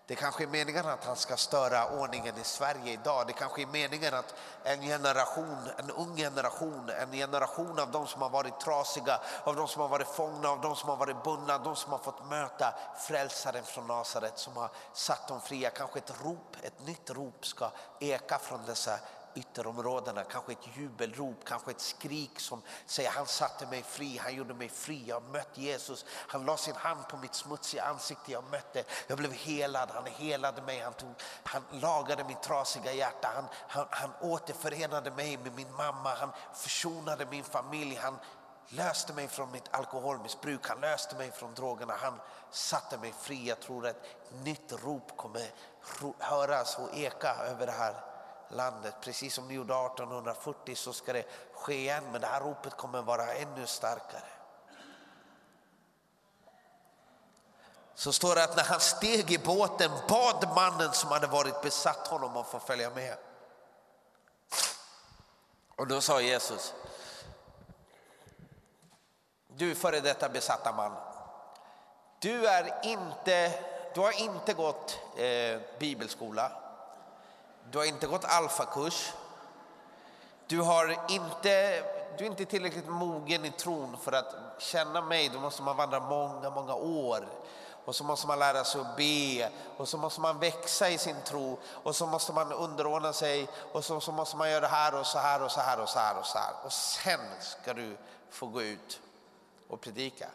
Det 0.07 0.15
kanske 0.15 0.43
är 0.45 0.49
meningen 0.49 0.87
att 0.87 1.05
han 1.05 1.17
ska 1.17 1.37
störa 1.37 2.01
ordningen 2.01 2.39
i 2.39 2.45
Sverige 2.45 2.93
idag. 2.93 3.27
Det 3.27 3.33
kanske 3.33 3.63
är 3.63 3.67
meningen 3.67 4.15
att 4.15 4.35
en 4.63 4.81
generation, 4.81 5.71
en 5.79 5.91
ung 5.91 6.17
generation, 6.17 6.91
en 6.91 7.13
generation 7.13 7.79
av 7.79 7.91
de 7.91 8.07
som 8.07 8.23
har 8.23 8.31
varit 8.31 8.61
trasiga, 8.61 9.21
av 9.45 9.57
de 9.57 9.69
som 9.69 9.83
har 9.83 9.89
varit 9.89 10.09
fångna, 10.09 10.49
av 10.49 10.61
de 10.61 10.77
som 10.77 10.89
har 10.89 10.97
varit 10.97 11.25
bundna, 11.25 11.59
de 11.59 11.77
som 11.77 11.93
har 11.93 11.99
fått 11.99 12.27
möta 12.27 12.75
frälsaren 12.99 13.65
från 13.65 13.87
Nasaret 13.87 14.39
som 14.39 14.57
har 14.57 14.71
satt 14.93 15.29
dem 15.29 15.41
fria. 15.41 15.71
Kanske 15.71 15.99
ett 15.99 16.23
rop, 16.25 16.57
ett 16.63 16.87
nytt 16.87 17.11
rop 17.11 17.47
ska 17.47 17.71
eka 18.01 18.39
från 18.39 18.67
dessa 18.67 18.99
ytterområdena, 19.35 20.25
kanske 20.25 20.53
ett 20.53 20.77
jubelrop, 20.77 21.45
kanske 21.45 21.71
ett 21.71 21.81
skrik 21.81 22.41
som 22.41 22.63
säger 22.87 23.11
han 23.11 23.27
satte 23.27 23.67
mig 23.67 23.83
fri, 23.83 24.19
han 24.19 24.35
gjorde 24.35 24.55
mig 24.55 24.69
fri, 24.69 25.05
jag 25.07 25.21
har 25.21 25.29
mött 25.29 25.59
Jesus, 25.59 26.05
han 26.09 26.45
la 26.45 26.57
sin 26.57 26.77
hand 26.77 27.09
på 27.09 27.17
mitt 27.17 27.35
smutsiga 27.35 27.85
ansikte, 27.85 28.33
jag 28.33 28.45
mötte, 28.51 28.85
jag 29.07 29.19
blev 29.19 29.33
helad, 29.33 29.91
han 29.95 30.07
helade 30.07 30.63
mig, 30.63 30.81
han, 30.81 30.93
tog, 30.93 31.15
han 31.43 31.63
lagade 31.71 32.25
mitt 32.25 32.43
trasiga 32.43 32.93
hjärta, 32.93 33.29
han, 33.35 33.45
han, 33.69 33.87
han 33.91 34.11
återförenade 34.31 35.11
mig 35.11 35.37
med 35.37 35.55
min 35.55 35.73
mamma, 35.73 36.15
han 36.15 36.31
försonade 36.55 37.27
min 37.31 37.45
familj, 37.45 37.95
han 38.03 38.19
löste 38.69 39.13
mig 39.13 39.29
från 39.29 39.53
mitt 39.53 39.75
alkoholmissbruk, 39.75 40.69
han 40.69 40.81
löste 40.81 41.17
mig 41.17 41.31
från 41.31 41.55
drogerna, 41.55 41.95
han 42.01 42.21
satte 42.51 42.99
mig 42.99 43.15
fri. 43.21 43.49
Jag 43.49 43.61
tror 43.61 43.87
att 43.87 43.97
ett 43.97 44.33
nytt 44.45 44.73
rop 44.85 45.17
kommer 45.17 45.51
höras 46.19 46.79
och 46.79 46.97
eka 46.97 47.35
över 47.35 47.67
det 47.67 47.73
här 47.73 48.14
landet. 48.55 48.95
Precis 49.01 49.35
som 49.35 49.49
ni 49.49 49.55
gjorde 49.55 49.75
1840 49.75 50.75
så 50.77 50.93
ska 50.93 51.13
det 51.13 51.27
ske 51.53 51.75
igen, 51.75 52.05
men 52.13 52.21
det 52.21 52.27
här 52.27 52.41
ropet 52.41 52.77
kommer 52.77 53.03
vara 53.03 53.35
ännu 53.35 53.67
starkare. 53.67 54.35
Så 57.95 58.13
står 58.13 58.35
det 58.35 58.45
att 58.45 58.57
när 58.57 58.65
han 58.65 58.81
steg 58.81 59.31
i 59.31 59.39
båten 59.39 59.91
bad 60.09 60.49
mannen 60.55 60.93
som 60.93 61.11
hade 61.11 61.27
varit 61.27 61.63
besatt 61.63 62.09
honom 62.09 62.37
att 62.37 62.47
få 62.47 62.59
följa 62.59 62.91
med. 62.91 63.17
Och 65.77 65.87
då 65.87 66.01
sa 66.01 66.21
Jesus, 66.21 66.75
du 69.49 69.75
före 69.75 70.01
detta 70.01 70.29
besatta 70.29 70.73
man, 70.73 70.93
du, 72.19 72.47
är 72.47 72.81
inte, 72.83 73.53
du 73.95 74.01
har 74.01 74.21
inte 74.21 74.55
gått 74.55 74.99
eh, 75.17 75.61
bibelskola, 75.79 76.53
du 77.71 77.79
har 77.79 77.85
inte 77.85 78.07
gått 78.07 78.25
alfakurs. 78.25 79.13
Du, 80.47 80.61
har 80.61 80.97
inte, 81.09 81.83
du 82.19 82.25
är 82.25 82.31
inte 82.31 82.45
tillräckligt 82.45 82.89
mogen 82.89 83.45
i 83.45 83.51
tron 83.51 83.97
för 84.03 84.13
att 84.13 84.35
känna 84.59 85.01
mig. 85.01 85.29
Då 85.29 85.41
måste 85.41 85.63
man 85.63 85.77
vandra 85.77 86.01
många, 86.01 86.51
många 86.51 86.75
år. 86.75 87.29
Och 87.85 87.97
så 87.97 88.05
måste 88.05 88.27
man 88.27 88.39
lära 88.39 88.65
sig 88.65 88.81
att 88.81 88.97
be 88.97 89.51
och 89.77 89.89
så 89.89 89.99
måste 89.99 90.21
man 90.21 90.39
växa 90.39 90.91
i 90.91 90.99
sin 90.99 91.17
tro 91.25 91.59
och 91.83 91.97
så 91.97 92.07
måste 92.07 92.33
man 92.33 92.53
underordna 92.53 93.13
sig 93.13 93.49
och 93.73 93.85
så, 93.85 94.01
så 94.01 94.13
måste 94.13 94.37
man 94.37 94.51
göra 94.51 94.61
det 94.61 94.67
här 94.67 94.95
och 94.95 95.07
så 95.07 95.19
här 95.19 95.43
och 95.43 95.51
så 95.51 95.61
här 95.61 95.81
och 95.81 95.89
så 95.89 95.99
här 95.99 96.19
och 96.19 96.27
så 96.27 96.39
här. 96.39 96.53
Och 96.65 96.73
sen 96.73 97.21
ska 97.41 97.75
du 97.75 97.97
få 98.31 98.47
gå 98.47 98.63
ut 98.63 99.01
och 99.69 99.81
predika. 99.81 100.29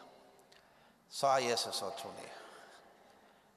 Sa 1.09 1.39
Jesus 1.39 1.75
så 1.75 1.89
tror 1.89 2.11
ni? 2.21 2.27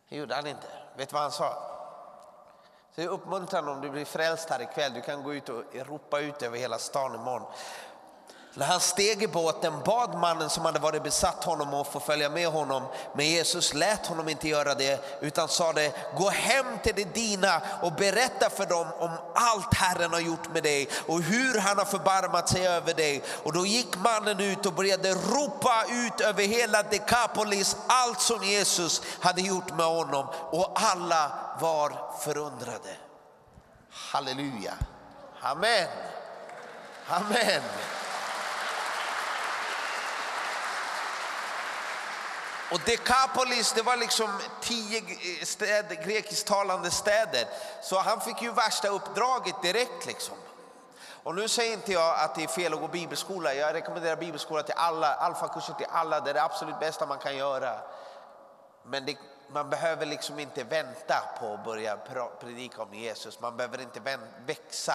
Det 0.09 0.17
gjorde 0.17 0.35
han 0.35 0.47
inte. 0.47 0.67
Vet 0.97 1.09
du 1.09 1.13
vad 1.13 1.23
han 1.23 1.33
sa? 1.33 1.82
Så 2.95 3.01
jag 3.01 3.11
uppmuntrar 3.11 3.69
om 3.69 3.81
du 3.81 3.91
blir 3.91 4.05
frälst 4.05 4.51
här 4.51 4.63
ikväll. 4.63 4.93
Du 4.95 5.01
kan 5.01 5.23
gå 5.23 5.35
ut 5.35 5.49
och 5.49 5.63
ropa 5.75 6.21
ut 6.21 6.43
över 6.43 6.59
hela 6.59 6.79
stan 6.79 7.15
imorgon. 7.15 7.49
När 8.55 8.67
han 8.67 8.81
steg 8.81 9.23
i 9.23 9.29
båten 9.29 9.83
bad 9.85 10.15
mannen 10.15 10.51
som 10.51 10.65
hade 10.65 10.79
varit 10.79 11.03
besatt 11.03 11.45
honom 11.45 11.75
att 11.75 11.93
få 11.93 12.01
följa 12.01 12.29
med 12.29 12.49
honom. 12.49 12.83
Men 13.15 13.27
Jesus 13.27 13.75
lät 13.75 14.07
honom 14.07 14.29
inte 14.29 14.49
göra 14.49 14.75
det 14.75 15.21
utan 15.21 15.49
sa 15.49 15.73
det, 15.73 15.93
gå 16.17 16.31
hem 16.31 16.67
till 16.83 16.95
de 16.95 17.05
dina 17.05 17.63
och 17.83 17.93
berätta 17.93 18.51
för 18.51 18.67
dem 18.67 18.87
om 18.99 19.11
allt 19.35 19.75
Herren 19.75 20.13
har 20.13 20.21
gjort 20.21 20.53
med 20.53 20.63
dig 20.63 20.89
och 21.07 21.23
hur 21.23 21.59
han 21.59 21.79
har 21.79 21.85
förbarmat 21.85 22.49
sig 22.49 22.67
över 22.67 22.95
dig. 22.95 23.23
Och 23.43 23.53
då 23.53 23.67
gick 23.67 23.97
mannen 23.97 24.41
ut 24.41 24.67
och 24.67 24.73
började 24.73 25.15
ropa 25.15 25.85
ut 25.89 26.21
över 26.21 26.45
hela 26.45 26.83
Dekapolis 26.83 27.77
allt 27.87 28.21
som 28.21 28.45
Jesus 28.45 29.03
hade 29.21 29.41
gjort 29.41 29.77
med 29.77 29.87
honom 29.87 30.27
och 30.51 30.73
alla 30.75 31.33
var 31.61 31.93
förundrade. 32.21 32.97
Halleluja. 33.91 34.75
Amen. 35.41 35.89
Amen. 37.09 37.63
Och 42.73 42.81
Dekapolis, 42.87 43.73
det 43.73 43.83
var 43.83 43.97
liksom 43.97 44.31
tio 44.61 44.99
eh, 44.99 45.45
städer, 45.45 45.95
grekisktalande 45.95 46.91
städer. 46.91 47.47
Så 47.83 47.99
han 47.99 48.21
fick 48.21 48.43
ju 48.43 48.51
värsta 48.53 48.89
uppdraget 48.89 49.63
direkt 49.63 50.07
liksom. 50.07 50.37
Och 51.23 51.35
nu 51.35 51.49
säger 51.49 51.73
inte 51.73 51.93
jag 51.93 52.19
att 52.19 52.35
det 52.35 52.43
är 52.43 52.49
fel 52.49 52.75
att 52.75 52.81
gå 52.81 52.89
bibelskola. 52.89 53.55
Jag 53.55 53.75
rekommenderar 53.75 54.17
bibelskola 54.17 54.63
till 54.63 54.75
alla, 54.77 55.15
alfakurser 55.15 55.75
till 55.75 55.87
alla. 55.91 56.21
Det 56.21 56.31
är 56.31 56.35
det 56.35 56.43
absolut 56.43 56.81
bästa 56.81 57.07
man 57.07 57.19
kan 57.19 57.37
göra. 57.37 57.79
Men 58.83 59.07
det, 59.07 59.17
man 59.49 59.71
behöver 59.71 60.07
liksom 60.07 60.39
inte 60.39 60.65
vänta 60.65 61.23
på 61.41 61.55
att 61.55 61.65
börja 61.65 61.97
predika 62.41 62.83
om 62.83 62.95
Jesus. 62.95 63.41
Man 63.41 63.57
behöver 63.57 63.81
inte 63.81 64.01
växa 64.47 64.95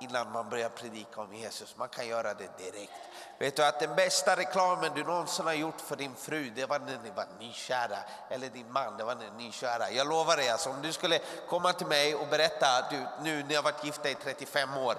innan 0.00 0.32
man 0.32 0.48
börjar 0.48 0.68
predika 0.68 1.20
om 1.20 1.34
Jesus. 1.34 1.76
Man 1.76 1.88
kan 1.88 2.06
göra 2.06 2.34
det 2.34 2.58
direkt. 2.58 2.92
Vet 3.38 3.56
du 3.56 3.64
att 3.64 3.80
den 3.80 3.96
bästa 3.96 4.36
reklamen 4.36 4.92
du 4.94 5.04
någonsin 5.04 5.46
har 5.46 5.52
gjort 5.52 5.80
för 5.80 5.96
din 5.96 6.14
fru, 6.14 6.50
det 6.54 6.66
var 6.66 6.78
när 6.78 6.98
ni 7.04 7.10
var 7.16 7.26
nykära. 7.40 7.98
Eller 8.30 8.48
din 8.48 8.72
man, 8.72 8.96
det 8.96 9.04
var 9.04 9.14
när 9.14 9.24
ni 9.24 9.30
var 9.30 9.36
nykära. 9.36 9.90
Jag 9.90 10.08
lovar 10.08 10.36
dig, 10.36 10.48
alltså, 10.48 10.70
om 10.70 10.82
du 10.82 10.92
skulle 10.92 11.20
komma 11.48 11.72
till 11.72 11.86
mig 11.86 12.14
och 12.14 12.26
berätta, 12.26 12.66
du, 12.90 13.06
nu 13.22 13.42
när 13.42 13.54
jag 13.54 13.62
varit 13.62 13.84
gifta 13.84 14.10
i 14.10 14.14
35 14.14 14.76
år, 14.76 14.96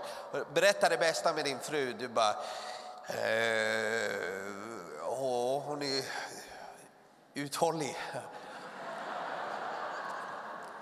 berätta 0.53 0.89
det 0.89 0.97
bästa 0.97 1.33
med 1.33 1.45
din 1.45 1.59
fru. 1.59 1.93
Du 1.93 2.07
bara, 2.07 2.35
eh, 3.07 4.12
åh, 5.03 5.63
hon 5.65 5.81
är 5.81 6.03
uthållig. 7.33 7.97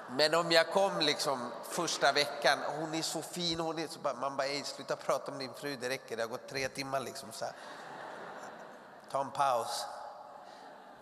Men 0.10 0.36
om 0.36 0.52
jag 0.52 0.72
kom 0.72 1.00
liksom 1.00 1.52
första 1.70 2.12
veckan, 2.12 2.60
hon 2.80 2.94
är 2.94 3.02
så 3.02 3.22
fin, 3.22 3.60
hon 3.60 3.80
är 3.80 3.88
så 3.88 4.00
bara, 4.00 4.14
man 4.14 4.38
bara, 4.38 4.48
sluta 4.64 4.96
prata 4.96 5.32
om 5.32 5.38
din 5.38 5.54
fru, 5.54 5.76
det 5.76 5.90
räcker, 5.90 6.18
det 6.18 6.24
har 6.24 6.30
gått 6.30 6.48
tre 6.48 6.70
timmar 6.70 7.00
liksom. 7.00 7.32
Så 7.32 7.46
här. 7.46 7.54
Ta 9.12 9.22
en 9.22 9.32
paus. 9.32 9.86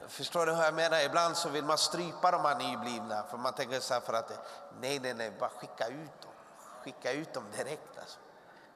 Förstår 0.08 0.46
du 0.46 0.54
hur 0.54 0.64
jag 0.64 0.74
menar? 0.74 1.00
Ibland 1.00 1.38
så 1.38 1.50
vill 1.50 1.66
man 1.66 1.78
strypa 1.78 2.32
de 2.32 2.46
här 2.46 2.56
nyblivna 2.56 3.24
för 3.24 3.38
man 3.38 3.54
tänker 3.54 3.80
så 3.80 3.94
här 3.94 4.02
för 4.02 4.14
att 4.14 4.32
nej, 4.80 5.00
nej, 5.00 5.14
nej, 5.14 5.32
bara 5.40 5.50
skicka 5.50 5.88
ut 5.88 6.22
dem. 6.22 6.32
Skicka 6.84 7.12
ut 7.12 7.34
dem 7.34 7.44
direkt 7.58 8.00
alltså. 8.00 8.20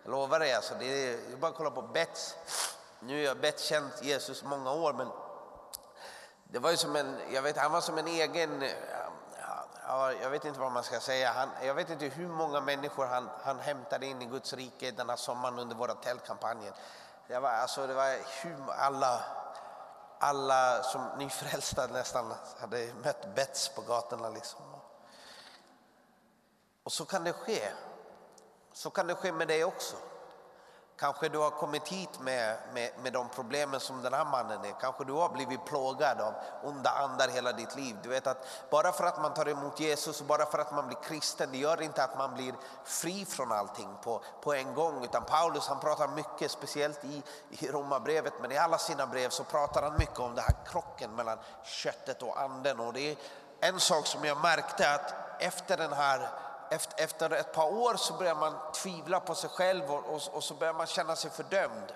Jag 0.04 0.12
lovar 0.12 0.40
dig 0.40 0.54
alltså, 0.54 0.74
det 0.80 0.86
är, 0.86 1.38
bara 1.38 1.52
att 1.52 1.58
kolla 1.58 1.72
på 1.72 1.82
Bets. 1.82 2.36
Nu 3.00 3.14
har 3.14 3.22
jag 3.22 3.38
Bets 3.38 3.64
känt 3.64 4.04
Jesus 4.04 4.44
många 4.44 4.72
år 4.72 4.94
men 4.94 5.08
det 6.44 6.60
var 6.60 6.72
ju 6.72 6.78
som 6.78 6.96
en, 6.96 7.18
jag 7.32 7.42
vet, 7.42 7.58
han 7.58 7.72
var 7.72 7.82
som 7.82 7.98
en 7.98 8.08
egen 8.08 8.64
ja, 9.90 10.14
jag 10.14 10.30
vet 10.30 10.46
inte 10.46 10.60
vad 10.60 10.72
man 10.72 10.84
ska 10.84 11.00
säga. 11.00 11.32
Han, 11.32 11.50
jag 11.64 11.74
vet 11.74 11.90
inte 11.90 12.06
hur 12.06 12.28
många 12.28 12.62
människor 12.62 13.06
han, 13.06 13.30
han 13.44 13.60
hämtade 13.60 14.06
in 14.06 14.22
i 14.22 14.26
Guds 14.26 14.54
rike 14.54 14.92
denna 14.92 15.18
sommaren 15.18 15.60
under 15.60 15.76
våra 15.76 15.94
tältkampanjer. 15.94 16.74
Det 17.28 17.40
var, 17.40 17.50
alltså, 17.50 17.88
det 17.88 17.94
var 17.94 18.18
hur, 18.44 18.72
alla, 18.72 19.22
alla 20.20 20.84
som 20.84 21.08
nyfrälsta 21.18 21.88
nästan 21.88 22.34
hade 22.60 22.94
mött 23.04 23.36
bets 23.36 23.70
på 23.70 23.82
gatorna. 23.82 24.30
Liksom. 24.30 24.62
Och 26.84 26.92
så 26.92 27.06
kan 27.06 27.24
det 27.24 27.34
ske. 27.34 27.72
Så 28.74 28.90
kan 28.90 29.08
det 29.08 29.16
ske 29.16 29.32
med 29.32 29.48
dig 29.48 29.64
också. 29.64 29.96
Kanske 31.00 31.30
du 31.30 31.38
har 31.38 31.50
kommit 31.50 31.88
hit 31.88 32.20
med, 32.20 32.58
med, 32.74 32.92
med 33.04 33.14
de 33.14 33.30
problemen 33.30 33.80
som 33.80 34.02
den 34.02 34.14
här 34.14 34.26
mannen 34.26 34.66
är. 34.66 34.80
Kanske 34.82 35.04
du 35.04 35.14
har 35.14 35.30
blivit 35.30 35.66
plågad 35.66 36.22
av 36.22 36.34
onda 36.64 36.90
andar 36.90 37.28
hela 37.28 37.52
ditt 37.52 37.76
liv. 37.76 37.98
Du 38.04 38.10
vet 38.10 38.28
att 38.28 38.48
bara 38.70 38.92
för 38.92 39.04
att 39.04 39.22
man 39.22 39.34
tar 39.34 39.50
emot 39.50 39.80
Jesus 39.80 40.22
och 40.22 40.28
bara 40.28 40.46
för 40.46 40.60
att 40.60 40.72
man 40.72 40.88
blir 40.88 40.98
kristen, 41.04 41.50
det 41.52 41.58
gör 41.58 41.82
inte 41.82 42.04
att 42.04 42.18
man 42.18 42.34
blir 42.34 42.54
fri 42.84 43.26
från 43.26 43.52
allting 43.52 43.90
på, 44.04 44.22
på 44.42 44.54
en 44.54 44.74
gång. 44.74 45.04
Utan 45.04 45.24
Paulus 45.24 45.68
han 45.68 45.80
pratar 45.80 46.08
mycket, 46.08 46.52
speciellt 46.52 47.06
i, 47.06 47.24
i 47.50 47.68
Romarbrevet, 47.68 48.34
men 48.42 48.52
i 48.52 48.58
alla 48.58 48.78
sina 48.78 49.08
brev 49.08 49.30
så 49.30 49.44
pratar 49.44 49.82
han 49.82 49.98
mycket 49.98 50.20
om 50.20 50.36
den 50.36 50.44
här 50.44 50.56
krocken 50.66 51.16
mellan 51.16 51.38
köttet 51.64 52.22
och 52.22 52.42
anden. 52.42 52.80
Och 52.80 52.94
det 52.94 53.12
är 53.12 53.18
en 53.60 53.80
sak 53.80 54.06
som 54.06 54.26
jag 54.26 54.42
märkte 54.42 54.94
att 54.94 55.14
efter 55.42 55.78
den 55.78 55.94
här 55.94 56.30
efter, 56.70 57.04
efter 57.04 57.30
ett 57.30 57.54
par 57.54 57.74
år 57.74 57.96
så 57.96 58.14
börjar 58.14 58.36
man 58.36 58.54
tvivla 58.74 59.20
på 59.20 59.36
sig 59.36 59.50
själv 59.50 59.92
och, 59.92 60.16
och, 60.16 60.22
och 60.32 60.44
så 60.44 60.54
börjar 60.54 60.74
man 60.74 60.88
känna 60.88 61.16
sig 61.16 61.32
fördömd 61.32 61.94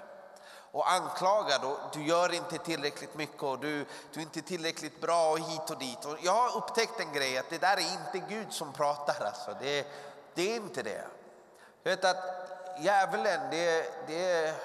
och 0.73 0.91
anklagad 0.91 1.63
och 1.63 1.77
du 1.93 2.03
gör 2.05 2.33
inte 2.33 2.57
tillräckligt 2.57 3.15
mycket 3.15 3.43
och 3.43 3.59
du, 3.59 3.85
du 4.13 4.19
är 4.19 4.23
inte 4.23 4.41
tillräckligt 4.41 5.01
bra 5.01 5.31
och 5.31 5.39
hit 5.39 5.69
och 5.69 5.77
dit. 5.77 6.05
Och 6.05 6.17
jag 6.21 6.31
har 6.31 6.57
upptäckt 6.57 6.99
en 6.99 7.13
grej 7.13 7.37
att 7.37 7.49
det 7.49 7.57
där 7.57 7.77
är 7.77 7.91
inte 7.91 8.27
Gud 8.29 8.53
som 8.53 8.73
pratar 8.73 9.25
alltså. 9.25 9.55
Det, 9.59 9.87
det 10.33 10.51
är 10.51 10.55
inte 10.55 10.83
det. 10.83 11.03
Du 11.83 11.89
vet 11.89 12.05
att 12.05 12.17
djävulen, 12.79 13.49
det, 13.51 14.07
det, 14.07 14.55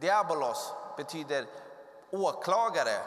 diabolos 0.00 0.72
betyder 0.96 1.46
åklagare. 2.10 2.98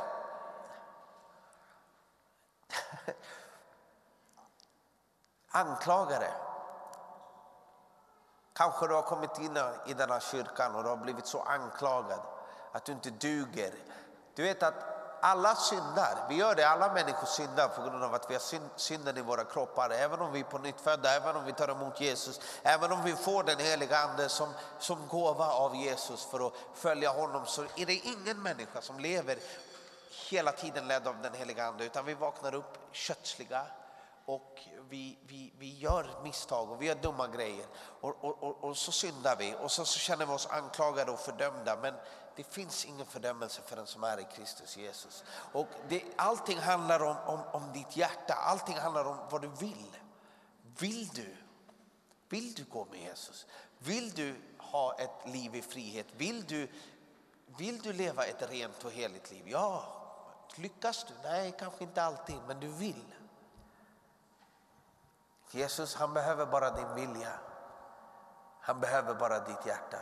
anklagare. 5.52 6.32
Kanske 8.54 8.88
du 8.88 8.94
har 8.94 9.02
kommit 9.02 9.38
in 9.40 9.58
i 9.86 9.94
den 9.94 10.12
här 10.12 10.20
kyrkan 10.20 10.76
och 10.76 10.84
du 10.84 10.90
har 10.90 10.98
blivit 10.98 11.28
så 11.28 11.42
anklagad 11.42 12.20
att 12.72 12.86
du 12.86 12.92
inte 12.92 13.10
duger. 13.10 13.74
Du 14.36 14.44
vet 14.44 14.64
att 14.64 14.98
alla 15.22 15.56
syndar. 15.56 16.26
Vi 16.30 16.36
gör 16.36 16.56
det, 16.56 16.70
alla 16.70 16.94
människor 16.94 17.26
syndar 17.26 17.68
på 17.68 17.82
grund 17.82 18.04
av 18.04 18.14
att 18.14 18.30
vi 18.30 18.34
har 18.34 18.80
synden 18.80 19.18
i 19.18 19.22
våra 19.22 19.44
kroppar. 19.44 19.90
Även 19.90 20.20
om 20.20 20.32
vi 20.32 20.40
är 20.40 20.44
på 20.44 20.58
nytt 20.58 20.82
födda, 20.82 21.16
även 21.16 21.36
om 21.36 21.46
vi 21.46 21.54
tar 21.54 21.68
emot 21.68 22.02
Jesus, 22.02 22.42
även 22.64 22.92
om 22.92 23.04
vi 23.04 23.16
får 23.16 23.44
den 23.44 23.60
heliga 23.60 23.98
Ande 23.98 24.30
som, 24.30 24.50
som 24.80 25.08
gåva 25.08 25.52
av 25.52 25.76
Jesus 25.76 26.26
för 26.26 26.48
att 26.48 26.54
följa 26.74 27.10
honom 27.10 27.46
så 27.46 27.62
är 27.76 27.86
det 27.86 27.94
ingen 27.94 28.42
människa 28.42 28.82
som 28.82 29.00
lever 29.00 29.38
hela 30.30 30.52
tiden 30.52 30.88
ledd 30.88 31.08
av 31.08 31.22
den 31.22 31.34
heliga 31.34 31.66
Ande 31.66 31.86
utan 31.86 32.06
vi 32.06 32.14
vaknar 32.14 32.56
upp 32.56 32.78
kötsliga 32.92 33.66
och 34.28 34.68
vi, 34.90 35.18
vi, 35.28 35.54
vi 35.58 35.78
gör 35.78 36.20
misstag 36.24 36.72
och 36.72 36.82
vi 36.82 36.86
gör 36.86 36.96
dumma 36.96 37.28
grejer 37.28 37.66
och, 38.02 38.24
och, 38.24 38.44
och, 38.44 38.63
och 38.63 38.78
så 38.78 38.92
syndar 38.92 39.36
vi 39.36 39.56
och 39.62 39.72
så, 39.72 39.86
så, 39.86 40.00
känner 40.00 40.26
vi 40.26 40.32
oss 40.32 40.48
anklagade 40.48 41.12
och 41.12 41.20
fördömda. 41.20 41.78
Men 41.82 41.94
det 42.36 42.44
finns 42.44 42.86
ingen 42.86 43.06
fördömelse 43.06 43.62
för 43.66 43.76
den 43.76 43.88
som 43.88 44.04
är 44.04 44.20
i 44.20 44.24
Kristus 44.24 44.78
Jesus. 44.78 45.24
Och 45.52 45.68
det, 45.90 46.04
allting 46.16 46.58
handlar 46.58 47.04
om, 47.04 47.18
om, 47.26 47.40
om 47.52 47.74
ditt 47.74 47.98
hjärta, 47.98 48.34
allting 48.34 48.78
handlar 48.78 49.06
om 49.06 49.18
vad 49.30 49.42
du 49.42 49.48
vill. 49.48 49.98
Vill 50.80 51.08
du? 51.08 51.36
Vill 52.30 52.54
du 52.54 52.63
gå 52.63 52.86
med 52.86 53.00
Jesus? 53.00 53.46
Vill 53.80 54.12
du 54.12 54.36
ha 54.58 54.94
ett 54.94 55.34
liv 55.34 55.56
i 55.56 55.62
frihet? 55.62 56.08
Vill 56.18 56.44
du, 56.46 56.72
vill 57.58 57.82
du 57.82 57.94
leva 57.94 58.26
ett 58.26 58.50
rent 58.50 58.86
och 58.86 58.92
heligt 58.92 59.32
liv? 59.32 59.44
Ja. 59.48 59.94
Lyckas 60.56 61.04
du? 61.04 61.13
Nej, 61.24 61.56
kanske 61.60 61.84
inte 61.84 62.04
alltid, 62.04 62.36
men 62.48 62.60
du 62.60 62.68
vill. 62.68 63.04
Jesus 65.52 65.96
han 65.96 66.14
behöver 66.14 66.46
bara 66.46 66.70
din 66.70 66.96
vilja. 66.96 67.32
Han 68.62 68.80
behöver 68.80 69.14
bara 69.14 69.40
ditt 69.40 69.66
hjärta. 69.66 69.98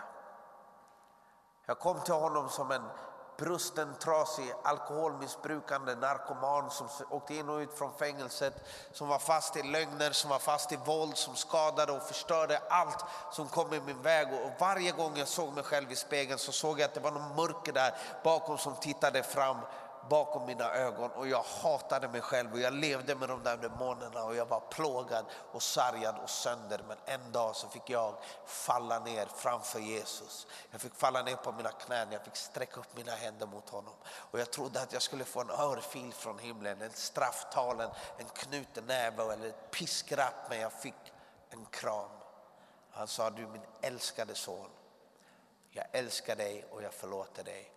Jag 1.66 1.80
kom 1.80 2.02
till 2.02 2.14
honom 2.14 2.50
som 2.50 2.72
en 2.72 2.90
brusten, 3.38 3.96
trasig, 4.00 4.54
alkoholmissbrukande 4.64 5.96
narkoman 5.96 6.72
som 6.72 6.88
åkte 7.10 7.36
in 7.36 7.50
och 7.50 7.58
ut 7.58 7.78
från 7.78 7.94
fängelset, 7.94 8.54
som 8.92 9.08
var 9.08 9.20
fast 9.20 9.58
i 9.58 9.64
lögner, 9.64 10.12
som 10.12 10.30
var 10.30 10.40
fast 10.40 10.72
i 10.72 10.76
våld, 10.86 11.18
som 11.18 11.36
skadade 11.36 11.92
och 11.92 12.04
förstörde 12.04 12.62
allt 12.70 13.06
som 13.32 13.48
kom 13.48 13.74
i 13.74 13.80
min 13.80 14.02
väg. 14.02 14.34
Och 14.34 14.52
varje 14.60 14.92
gång 14.92 15.18
jag 15.18 15.28
såg 15.28 15.54
mig 15.54 15.64
själv 15.64 15.92
i 15.92 15.96
spegeln 15.96 16.40
så 16.40 16.52
såg 16.52 16.80
jag 16.80 16.86
att 16.86 16.94
det 16.94 17.00
var 17.00 17.12
någon 17.12 17.36
mörker 17.36 17.74
där 17.74 17.98
bakom 18.24 18.58
som 18.58 18.76
tittade 18.76 19.24
fram 19.24 19.58
bakom 20.10 20.46
mina 20.46 20.74
ögon 20.74 21.12
och 21.12 21.28
jag 21.28 21.44
hatade 21.44 22.08
mig 22.08 22.22
själv 22.22 22.54
och 22.54 22.60
jag 22.60 22.74
levde 22.74 23.15
med 23.15 23.30
de 23.30 23.44
där 23.44 23.58
demonerna 23.58 24.24
och 24.24 24.36
jag 24.36 24.46
var 24.46 24.60
plågad 24.60 25.26
och 25.52 25.63
sargad 25.63 26.15
och 26.24 26.30
sönder. 26.30 26.82
Men 26.88 26.98
en 27.06 27.32
dag 27.32 27.56
så 27.56 27.68
fick 27.68 27.89
jag 27.89 28.15
falla 28.46 29.00
ner 29.00 29.26
framför 29.36 29.80
Jesus. 29.80 30.48
Jag 30.72 30.82
fick 30.82 30.96
falla 30.96 31.24
ner 31.24 31.36
på 31.36 31.52
mina 31.52 31.72
knän, 31.72 32.12
jag 32.12 32.24
fick 32.24 32.36
sträcka 32.36 32.80
upp 32.80 32.98
mina 32.98 33.12
händer 33.12 33.48
mot 33.48 33.70
honom. 33.70 33.94
Och 34.06 34.39
jag 34.39 34.52
trodde 34.52 34.82
att 34.82 34.94
jag 34.94 35.02
skulle 35.02 35.24
få 35.24 35.41
en 35.41 35.50
örfil 35.50 36.13
från 36.13 36.39
himlen, 36.39 36.82
en 36.82 36.91
strafftalen, 36.94 37.89
en 38.18 38.26
knuten 38.26 38.86
näve 38.86 39.34
eller 39.34 39.48
ett 39.48 39.72
piskrapp. 39.72 40.50
Men 40.50 40.60
jag 40.60 40.74
fick 40.74 41.13
en 41.50 41.65
kram. 41.65 42.10
Han 42.91 43.08
sa, 43.08 43.30
du 43.30 43.48
min 43.48 43.62
älskade 43.82 44.36
son. 44.36 44.70
Jag 45.72 45.86
älskar 45.91 46.36
dig 46.36 46.65
och 46.72 46.84
jag 46.84 46.94
förlåter 46.94 47.44
dig. 47.44 47.75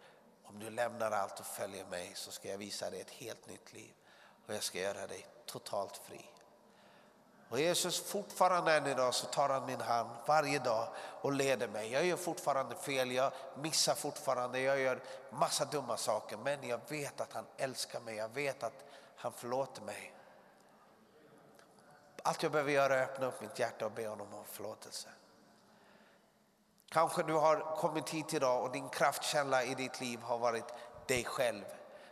Om 0.49 0.59
du 0.59 0.71
lämnar 0.71 1.11
allt 1.11 1.41
och 1.41 1.47
följer 1.47 1.85
mig 1.85 2.13
så 2.15 2.31
ska 2.31 2.49
jag 2.49 2.59
visa 2.59 2.91
dig 2.91 3.01
ett 3.01 3.11
helt 3.11 3.47
nytt 3.47 3.73
liv 3.73 3.95
och 4.47 4.55
jag 4.55 4.63
ska 4.63 4.79
göra 4.79 5.07
dig 5.07 5.27
totalt 5.47 5.97
fri. 5.97 6.31
Och 7.49 7.61
Jesus 7.61 8.01
fortfarande 8.01 8.75
än 8.75 8.87
idag 8.87 9.15
så 9.15 9.27
tar 9.27 9.49
han 9.49 9.67
min 9.67 9.81
hand 9.81 10.11
varje 10.27 10.59
dag 10.59 10.89
och 11.21 11.33
leder 11.33 11.69
mig. 11.69 11.93
Jag 11.93 12.05
gör 12.05 12.17
fortfarande 12.17 12.75
fel, 12.75 13.11
jag 13.11 13.33
missar 13.57 13.95
fortfarande, 13.95 14.61
jag 14.61 14.81
gör 14.81 15.01
massa 15.31 15.65
dumma 15.65 15.97
saker. 15.97 16.37
Men 16.37 16.69
jag 16.69 16.81
vet 16.89 17.21
att 17.21 17.33
han 17.33 17.47
älskar 17.57 18.01
mig, 18.01 18.17
jag 18.17 18.29
vet 18.29 18.63
att 18.63 18.85
han 19.17 19.33
förlåter 19.33 19.83
mig. 19.83 20.15
Allt 22.23 22.43
jag 22.43 22.53
behöver 22.53 22.73
göra 22.73 22.99
är 22.99 23.03
att 23.03 23.11
öppna 23.11 23.27
upp 23.27 23.41
mitt 23.41 23.59
hjärta 23.59 23.87
och 23.87 23.93
be 23.93 24.09
honom 24.09 24.35
om 24.35 24.45
förlåtelse. 24.45 25.09
Kanske 26.91 27.23
du 27.23 27.35
har 27.35 27.77
kommit 27.77 28.11
hit 28.11 28.35
idag 28.35 28.63
och 28.63 28.73
din 28.73 28.89
kraftkälla 28.89 29.65
i 29.65 29.75
ditt 29.75 30.01
liv 30.01 30.21
har 30.21 30.39
varit 30.39 30.65
dig 31.07 31.25
själv. 31.25 31.65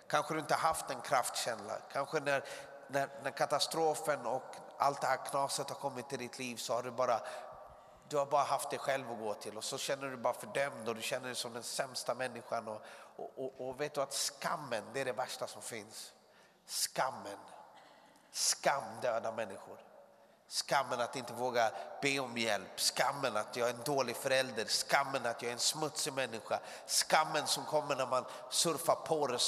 Kanske 0.09 0.35
du 0.35 0.41
inte 0.41 0.55
haft 0.55 0.91
en 0.91 1.01
kraftkälla. 1.01 1.79
Kanske 1.93 2.20
när, 2.20 2.45
när, 2.89 3.09
när 3.22 3.31
katastrofen 3.31 4.27
och 4.27 4.57
allt 4.79 5.01
det 5.01 5.07
här 5.07 5.27
knaset 5.31 5.68
har 5.68 5.77
kommit 5.77 6.09
till 6.09 6.18
ditt 6.18 6.39
liv 6.39 6.57
så 6.57 6.74
har 6.74 6.83
du 6.83 6.91
bara 6.91 7.20
du 8.09 8.16
har 8.16 8.27
bara 8.27 8.43
haft 8.43 8.70
dig 8.70 8.79
själv 8.79 9.11
att 9.11 9.18
gå 9.18 9.35
till 9.35 9.57
och 9.57 9.64
så 9.64 9.79
känner 9.79 10.03
du 10.03 10.09
dig 10.09 10.18
bara 10.18 10.35
fördömd 10.35 10.89
och 10.89 10.95
du 10.95 11.03
känner 11.03 11.27
dig 11.27 11.35
som 11.35 11.53
den 11.53 11.62
sämsta 11.62 12.14
människan. 12.14 12.68
Och, 12.68 12.83
och, 13.16 13.33
och, 13.37 13.68
och 13.68 13.81
vet 13.81 13.95
du 13.95 14.01
att 14.01 14.12
skammen, 14.12 14.85
det 14.93 15.01
är 15.01 15.05
det 15.05 15.12
värsta 15.12 15.47
som 15.47 15.62
finns. 15.62 16.12
Skammen. 16.66 17.39
Skam 18.31 18.85
dödar 19.03 19.33
människor. 19.33 19.79
Skammen 20.49 21.01
att 21.01 21.17
inte 21.17 21.33
våga 21.33 21.71
be 22.03 22.19
om 22.19 22.39
hjälp, 22.39 22.81
skammen 22.81 23.37
att 23.37 23.57
jag 23.57 23.69
är 23.69 23.75
en 23.75 23.83
dålig 23.85 24.17
förälder, 24.17 24.65
skammen 24.65 25.27
att 25.27 25.43
jag 25.43 25.49
är 25.49 25.53
en 25.53 25.59
smutsig 25.59 26.13
människa, 26.13 26.61
skammen 26.87 27.47
som 27.47 27.65
kommer 27.65 27.97
när 27.97 28.07
man 28.07 28.25
surfar 28.51 28.95
på 28.95 29.27
det, 29.27 29.39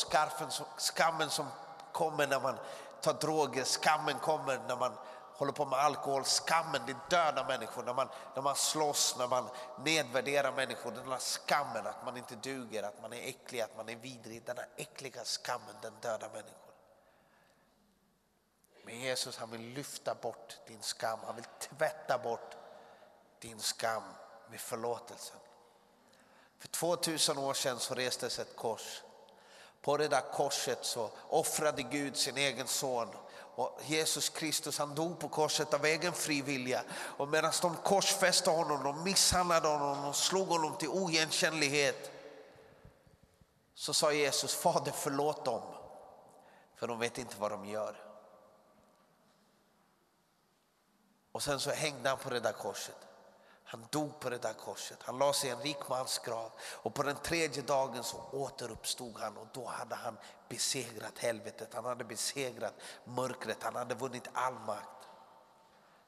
skammen 0.78 1.30
som 1.30 1.46
kommer 1.92 2.26
när 2.26 2.40
man 2.40 2.58
tar 3.00 3.12
droger, 3.12 3.64
skammen 3.64 4.18
kommer 4.18 4.60
när 4.68 4.76
man 4.76 4.92
håller 5.38 5.52
på 5.52 5.64
med 5.64 5.78
alkohol, 5.78 6.24
skammen, 6.24 6.80
det 6.86 7.16
dödar 7.16 7.44
människor, 7.44 7.82
när 7.82 7.94
man, 7.94 8.08
när 8.34 8.42
man 8.42 8.56
slåss, 8.56 9.16
när 9.18 9.28
man 9.28 9.48
nedvärderar 9.84 10.52
människor, 10.52 10.90
den 10.90 11.12
här 11.12 11.18
skammen 11.18 11.86
att 11.86 12.04
man 12.04 12.16
inte 12.16 12.34
duger, 12.34 12.82
att 12.82 13.02
man 13.02 13.12
är 13.12 13.28
äcklig, 13.28 13.60
att 13.60 13.76
man 13.76 13.88
är 13.88 13.96
vidrig, 13.96 14.42
den 14.46 14.56
här 14.56 14.68
äckliga 14.76 15.24
skammen, 15.24 15.74
den 15.82 15.92
dödar 16.00 16.28
människor. 16.28 16.67
Jesus 19.18 19.36
han 19.36 19.50
vill 19.50 19.60
lyfta 19.60 20.14
bort 20.14 20.56
din 20.66 20.82
skam, 20.82 21.18
han 21.26 21.36
vill 21.36 21.44
tvätta 21.58 22.18
bort 22.18 22.56
din 23.40 23.60
skam 23.60 24.02
med 24.50 24.60
förlåtelsen. 24.60 25.36
För 26.58 26.68
2000 26.68 27.38
år 27.38 27.54
sedan 27.54 27.78
så 27.78 27.94
restes 27.94 28.38
ett 28.38 28.56
kors. 28.56 29.02
På 29.82 29.96
det 29.96 30.08
där 30.08 30.32
korset 30.32 30.78
så 30.84 31.10
offrade 31.28 31.82
Gud 31.82 32.16
sin 32.16 32.36
egen 32.36 32.66
son 32.66 33.08
och 33.54 33.80
Jesus 33.86 34.28
Kristus 34.28 34.78
han 34.78 34.94
dog 34.94 35.18
på 35.18 35.28
korset 35.28 35.74
av 35.74 35.84
egen 35.84 36.12
fri 36.12 36.42
vilja. 36.42 36.82
Och 36.90 37.28
medan 37.28 37.52
de 37.62 37.76
korsfäste 37.76 38.50
honom, 38.50 38.82
de 38.82 39.02
misshandlade 39.02 39.68
honom, 39.68 40.04
och 40.04 40.16
slog 40.16 40.48
honom 40.48 40.76
till 40.76 40.88
oigenkännlighet. 40.88 42.10
Så 43.74 43.94
sa 43.94 44.12
Jesus, 44.12 44.54
Fader 44.54 44.92
förlåt 44.92 45.44
dem, 45.44 45.62
för 46.76 46.86
de 46.86 46.98
vet 46.98 47.18
inte 47.18 47.34
vad 47.38 47.50
de 47.50 47.66
gör. 47.66 48.07
Och 51.38 51.42
sen 51.42 51.60
så 51.60 51.70
hängde 51.70 52.08
han 52.08 52.18
på 52.18 52.30
det 52.30 52.40
där 52.40 52.52
korset. 52.52 52.96
Han 53.64 53.86
dog 53.90 54.20
på 54.20 54.30
det 54.30 54.38
där 54.38 54.52
korset. 54.52 54.98
Han 55.02 55.18
la 55.18 55.32
sig 55.32 55.50
i 55.50 55.52
en 55.52 55.60
rik 55.60 55.88
mans 55.88 56.18
grav. 56.18 56.52
Och 56.60 56.94
på 56.94 57.02
den 57.02 57.16
tredje 57.16 57.62
dagen 57.62 58.04
så 58.04 58.16
återuppstod 58.32 59.18
han 59.18 59.36
och 59.36 59.46
då 59.52 59.66
hade 59.66 59.94
han 59.94 60.18
besegrat 60.48 61.18
helvetet. 61.18 61.74
Han 61.74 61.84
hade 61.84 62.04
besegrat 62.04 62.74
mörkret. 63.04 63.62
Han 63.62 63.76
hade 63.76 63.94
vunnit 63.94 64.28
all 64.32 64.54
makt. 64.54 65.08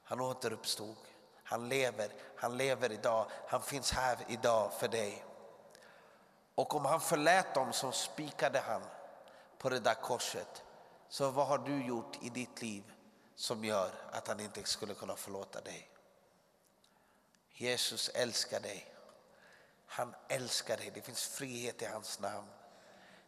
Han 0.04 0.20
återuppstod. 0.20 0.96
Han 1.44 1.68
lever. 1.68 2.12
Han 2.36 2.56
lever 2.56 2.92
idag. 2.92 3.26
Han 3.48 3.62
finns 3.62 3.92
här 3.92 4.18
idag 4.28 4.72
för 4.72 4.88
dig. 4.88 5.24
Och 6.54 6.74
om 6.74 6.84
han 6.84 7.00
förlät 7.00 7.54
dem 7.54 7.72
som 7.72 7.92
spikade 7.92 8.60
han 8.60 8.82
på 9.58 9.68
det 9.68 9.80
där 9.80 9.94
korset. 9.94 10.64
Så 11.08 11.30
vad 11.30 11.46
har 11.46 11.58
du 11.58 11.86
gjort 11.86 12.18
i 12.22 12.28
ditt 12.28 12.62
liv 12.62 12.92
som 13.41 13.64
gör 13.64 13.91
att 14.11 14.28
han 14.28 14.41
inte 14.41 14.64
skulle 14.64 14.95
kunna 14.95 15.16
förlåta 15.16 15.61
dig. 15.61 15.91
Jesus 17.53 18.09
älskar 18.09 18.61
dig. 18.61 18.95
Han 19.86 20.14
älskar 20.28 20.76
dig. 20.76 20.91
Det 20.95 21.01
finns 21.01 21.28
frihet 21.28 21.82
i 21.82 21.84
hans 21.84 22.20
namn. 22.20 22.49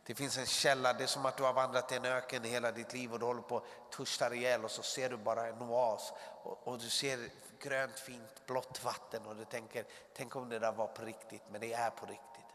Det 0.06 0.14
finns 0.14 0.38
en 0.38 0.46
källa. 0.46 0.92
Det 0.92 1.02
är 1.02 1.06
som 1.06 1.26
att 1.26 1.36
du 1.36 1.42
har 1.42 1.52
vandrat 1.52 1.92
i 1.92 1.94
en 1.94 2.04
öken 2.04 2.44
hela 2.44 2.72
ditt 2.72 2.92
liv 2.92 3.12
och 3.12 3.18
du 3.18 3.24
håller 3.24 3.42
på 3.42 3.56
att 3.56 3.92
törsta 3.92 4.34
ihjäl 4.34 4.64
och 4.64 4.70
så 4.70 4.82
ser 4.82 5.10
du 5.10 5.16
bara 5.16 5.46
en 5.46 5.62
oas 5.62 6.12
och, 6.42 6.68
och, 6.68 6.78
du 6.78 6.90
ser 6.90 7.30
grönt 7.58 7.98
fint 7.98 8.46
blått 8.46 8.84
vatten 8.84 9.26
och 9.26 9.36
du 9.36 9.44
tänker 9.44 9.84
tänk 10.14 10.36
om 10.36 10.48
det 10.48 10.58
där 10.58 10.72
var 10.72 10.86
på 10.86 11.04
riktigt 11.04 11.42
men 11.50 11.60
det 11.60 11.72
är 11.72 11.90
på 11.90 12.06
riktigt. 12.06 12.54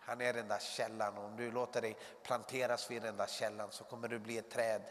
Han 0.00 0.20
är 0.20 0.32
den 0.32 0.48
där 0.48 0.58
källan 0.58 1.18
och 1.18 1.24
om 1.24 1.36
du 1.36 1.50
låter 1.50 1.82
dig 1.82 1.96
planteras 2.22 2.90
vid 2.90 3.02
den 3.02 3.16
där 3.16 3.26
källan 3.26 3.72
så 3.72 3.84
kommer 3.84 4.08
du 4.08 4.18
bli 4.18 4.38
ett 4.38 4.50
träd 4.50 4.82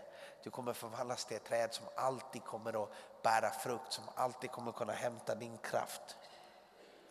du 0.45 0.51
kommer 0.51 0.73
förvandlas 0.73 1.25
till 1.25 1.37
ett 1.37 1.43
träd 1.43 1.73
som 1.73 1.85
alltid 1.95 2.43
kommer 2.43 2.83
att 2.83 2.89
bära 3.23 3.49
frukt, 3.49 3.93
som 3.93 4.03
alltid 4.15 4.51
kommer 4.51 4.71
kunna 4.71 4.93
hämta 4.93 5.35
din 5.35 5.57
kraft 5.57 6.17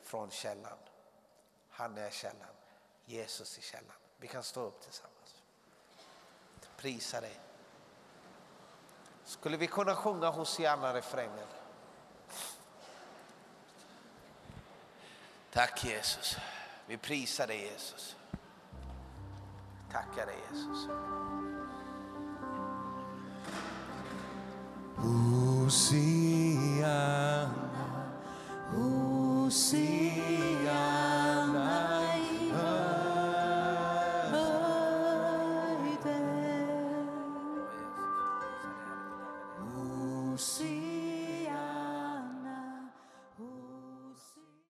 från 0.02 0.30
källan. 0.30 0.78
Han 1.70 1.98
är 1.98 2.10
källan, 2.10 2.54
Jesus 3.04 3.58
är 3.58 3.62
källan. 3.62 3.96
Vi 4.16 4.28
kan 4.28 4.42
stå 4.42 4.60
upp 4.60 4.80
tillsammans. 4.80 5.42
Prisa 6.76 7.20
dig. 7.20 7.40
Skulle 9.24 9.56
vi 9.56 9.66
kunna 9.66 9.96
sjunga 9.96 10.30
Hosianna-refrängen? 10.30 11.48
Tack 15.52 15.84
Jesus. 15.84 16.36
Vi 16.86 16.96
prisar 16.96 17.46
dig 17.46 17.60
Jesus. 17.60 18.16
Tackar 19.92 20.26
dig 20.26 20.36
Jesus. 20.50 20.88
Hosiana, 24.96 26.84
Hosiana. 28.72 30.63